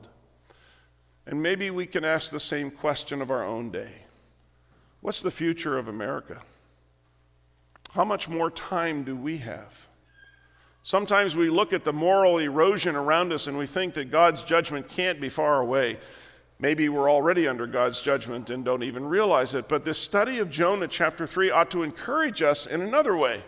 And 1.28 1.41
maybe 1.41 1.69
we 1.69 1.86
can 1.86 2.04
ask 2.04 2.32
the 2.32 2.39
same 2.39 2.71
question 2.71 3.21
of 3.21 3.32
our 3.32 3.43
own 3.43 3.69
day 3.69 3.91
What's 5.02 5.21
the 5.21 5.32
future 5.32 5.78
of 5.78 5.88
America? 5.88 6.41
How 7.91 8.04
much 8.04 8.28
more 8.28 8.49
time 8.49 9.04
do 9.04 9.15
we 9.15 9.38
have? 9.39 9.88
Sometimes 10.84 11.36
we 11.36 11.49
look 11.49 11.73
at 11.73 11.84
the 11.84 11.93
moral 11.93 12.39
erosion 12.39 12.95
around 12.95 13.32
us 13.32 13.47
and 13.47 13.58
we 13.58 13.67
think 13.67 13.93
that 13.93 14.12
God's 14.12 14.43
judgment 14.43 14.89
can't 14.89 15.21
be 15.21 15.30
far 15.30 15.60
away. 15.62 15.97
Maybe 16.63 16.88
we're 16.88 17.12
already 17.12 17.45
under 17.45 17.67
God's 17.67 18.02
judgment 18.02 18.49
and 18.49 18.63
don't 18.63 18.84
even 18.84 19.04
realize 19.04 19.54
it. 19.54 19.67
But 19.67 19.84
this 19.84 19.97
study 19.97 20.39
of 20.39 20.49
Jonah, 20.49 20.88
chapter 20.88 21.28
3, 21.28 21.52
ought 21.52 21.69
to 21.71 21.84
encourage 21.84 22.41
us 22.41 22.67
in 22.67 22.80
another 22.82 23.17
way. 23.17 23.43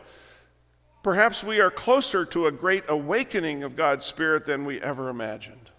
Perhaps 1.02 1.42
we 1.42 1.62
are 1.62 1.72
closer 1.72 2.26
to 2.26 2.48
a 2.48 2.52
great 2.52 2.84
awakening 2.90 3.64
of 3.64 3.78
God's 3.78 4.06
Spirit 4.06 4.46
than 4.46 4.66
we 4.66 4.82
ever 4.82 5.08
imagined. 5.08 5.70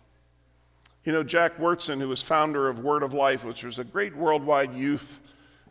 You 1.05 1.13
know, 1.13 1.23
Jack 1.23 1.59
Wyrtzen, 1.59 2.01
who 2.01 2.09
was 2.09 2.23
founder 2.23 2.71
of 2.71 2.79
Word 2.79 3.03
of 3.03 3.13
Life, 3.13 3.45
which 3.45 3.65
was 3.65 3.79
a 3.79 3.85
great 3.85 4.17
worldwide 4.17 4.73
youth 4.73 5.21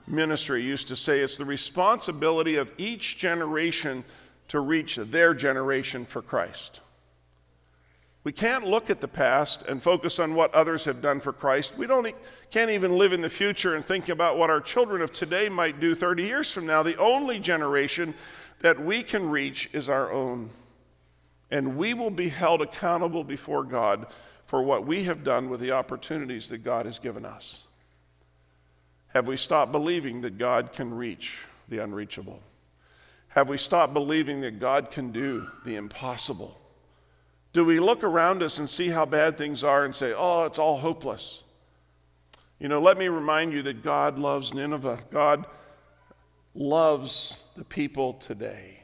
ministry, 0.05 0.61
used 0.61 0.89
to 0.89 0.95
say 0.95 1.21
it's 1.21 1.39
the 1.39 1.45
responsibility 1.45 2.57
of 2.57 2.71
each 2.77 3.17
generation 3.17 4.03
to 4.49 4.59
reach 4.59 4.97
their 4.97 5.33
generation 5.33 6.05
for 6.05 6.21
Christ. 6.21 6.81
We 8.25 8.31
can't 8.31 8.65
look 8.65 8.89
at 8.89 9.01
the 9.01 9.07
past 9.07 9.61
and 9.67 9.81
focus 9.81 10.17
on 10.17 10.33
what 10.33 10.51
others 10.51 10.85
have 10.85 10.99
done 10.99 11.19
for 11.19 11.31
Christ. 11.31 11.77
We 11.77 11.85
don't, 11.85 12.11
can't 12.49 12.71
even 12.71 12.97
live 12.97 13.13
in 13.13 13.21
the 13.21 13.29
future 13.29 13.75
and 13.75 13.85
think 13.85 14.09
about 14.09 14.39
what 14.39 14.49
our 14.49 14.59
children 14.59 15.03
of 15.03 15.13
today 15.13 15.47
might 15.47 15.79
do 15.79 15.93
30 15.93 16.23
years 16.23 16.51
from 16.51 16.65
now. 16.65 16.81
The 16.81 16.97
only 16.97 17.37
generation 17.37 18.15
that 18.61 18.83
we 18.83 19.03
can 19.03 19.29
reach 19.29 19.69
is 19.73 19.89
our 19.89 20.11
own. 20.11 20.49
And 21.51 21.77
we 21.77 21.93
will 21.93 22.09
be 22.09 22.29
held 22.29 22.63
accountable 22.63 23.23
before 23.23 23.63
God 23.63 24.07
for 24.47 24.63
what 24.63 24.87
we 24.87 25.03
have 25.03 25.23
done 25.23 25.47
with 25.47 25.59
the 25.59 25.73
opportunities 25.73 26.49
that 26.49 26.63
God 26.63 26.87
has 26.87 26.97
given 26.97 27.25
us. 27.25 27.59
Have 29.09 29.27
we 29.27 29.37
stopped 29.37 29.71
believing 29.71 30.21
that 30.21 30.39
God 30.39 30.73
can 30.73 30.91
reach 30.91 31.43
the 31.69 31.77
unreachable? 31.77 32.39
Have 33.27 33.49
we 33.49 33.57
stopped 33.57 33.93
believing 33.93 34.41
that 34.41 34.59
God 34.59 34.89
can 34.89 35.11
do 35.11 35.47
the 35.63 35.75
impossible? 35.75 36.59
Do 37.55 37.63
we 37.63 37.79
look 37.79 38.03
around 38.03 38.43
us 38.43 38.59
and 38.59 38.69
see 38.69 38.89
how 38.89 39.05
bad 39.05 39.37
things 39.37 39.63
are 39.63 39.85
and 39.85 39.95
say, 39.95 40.11
oh, 40.11 40.43
it's 40.43 40.59
all 40.59 40.77
hopeless? 40.77 41.41
You 42.59 42.67
know, 42.67 42.81
let 42.81 42.97
me 42.97 43.07
remind 43.07 43.53
you 43.53 43.61
that 43.61 43.81
God 43.81 44.19
loves 44.19 44.53
Nineveh. 44.53 44.99
God 45.09 45.45
loves 46.53 47.41
the 47.55 47.63
people 47.63 48.15
today. 48.15 48.83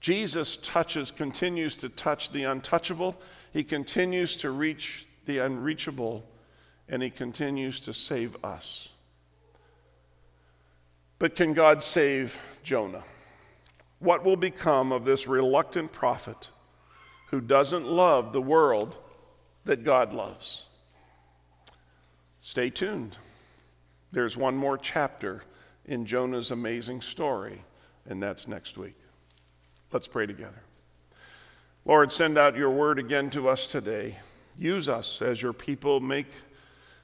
Jesus 0.00 0.56
touches, 0.56 1.10
continues 1.10 1.76
to 1.76 1.90
touch 1.90 2.32
the 2.32 2.44
untouchable. 2.44 3.14
He 3.52 3.62
continues 3.62 4.34
to 4.36 4.50
reach 4.50 5.06
the 5.26 5.40
unreachable, 5.40 6.24
and 6.88 7.02
He 7.02 7.10
continues 7.10 7.78
to 7.80 7.92
save 7.92 8.42
us. 8.42 8.88
But 11.18 11.36
can 11.36 11.52
God 11.52 11.84
save 11.84 12.38
Jonah? 12.62 13.04
What 13.98 14.24
will 14.24 14.36
become 14.36 14.92
of 14.92 15.04
this 15.04 15.28
reluctant 15.28 15.92
prophet? 15.92 16.48
Who 17.30 17.40
doesn't 17.40 17.86
love 17.86 18.32
the 18.32 18.42
world 18.42 18.94
that 19.64 19.84
God 19.84 20.12
loves. 20.12 20.64
Stay 22.40 22.70
tuned. 22.70 23.18
There's 24.12 24.36
one 24.36 24.56
more 24.56 24.78
chapter 24.78 25.42
in 25.84 26.06
Jonah's 26.06 26.50
amazing 26.50 27.02
story, 27.02 27.62
and 28.06 28.22
that's 28.22 28.48
next 28.48 28.78
week. 28.78 28.96
Let's 29.92 30.08
pray 30.08 30.26
together. 30.26 30.62
Lord, 31.84 32.12
send 32.12 32.38
out 32.38 32.56
your 32.56 32.70
word 32.70 32.98
again 32.98 33.30
to 33.30 33.48
us 33.48 33.66
today. 33.66 34.16
Use 34.56 34.88
us 34.88 35.22
as 35.22 35.40
your 35.40 35.52
people. 35.52 36.00
Make, 36.00 36.30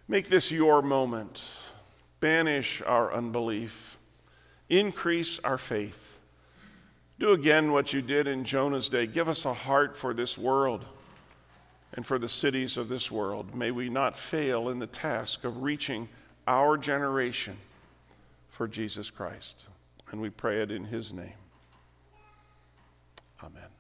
make 0.08 0.28
this 0.28 0.50
your 0.50 0.82
moment. 0.82 1.42
Banish 2.20 2.82
our 2.82 3.12
unbelief. 3.12 3.98
Increase 4.68 5.38
our 5.40 5.58
faith. 5.58 6.03
Do 7.24 7.32
again 7.32 7.72
what 7.72 7.94
you 7.94 8.02
did 8.02 8.26
in 8.26 8.44
Jonah's 8.44 8.90
day. 8.90 9.06
Give 9.06 9.30
us 9.30 9.46
a 9.46 9.54
heart 9.54 9.96
for 9.96 10.12
this 10.12 10.36
world 10.36 10.84
and 11.94 12.04
for 12.04 12.18
the 12.18 12.28
cities 12.28 12.76
of 12.76 12.90
this 12.90 13.10
world. 13.10 13.54
May 13.54 13.70
we 13.70 13.88
not 13.88 14.14
fail 14.14 14.68
in 14.68 14.78
the 14.78 14.86
task 14.86 15.42
of 15.44 15.62
reaching 15.62 16.06
our 16.46 16.76
generation 16.76 17.56
for 18.50 18.68
Jesus 18.68 19.08
Christ. 19.08 19.64
And 20.12 20.20
we 20.20 20.28
pray 20.28 20.60
it 20.60 20.70
in 20.70 20.84
his 20.84 21.14
name. 21.14 21.32
Amen. 23.42 23.73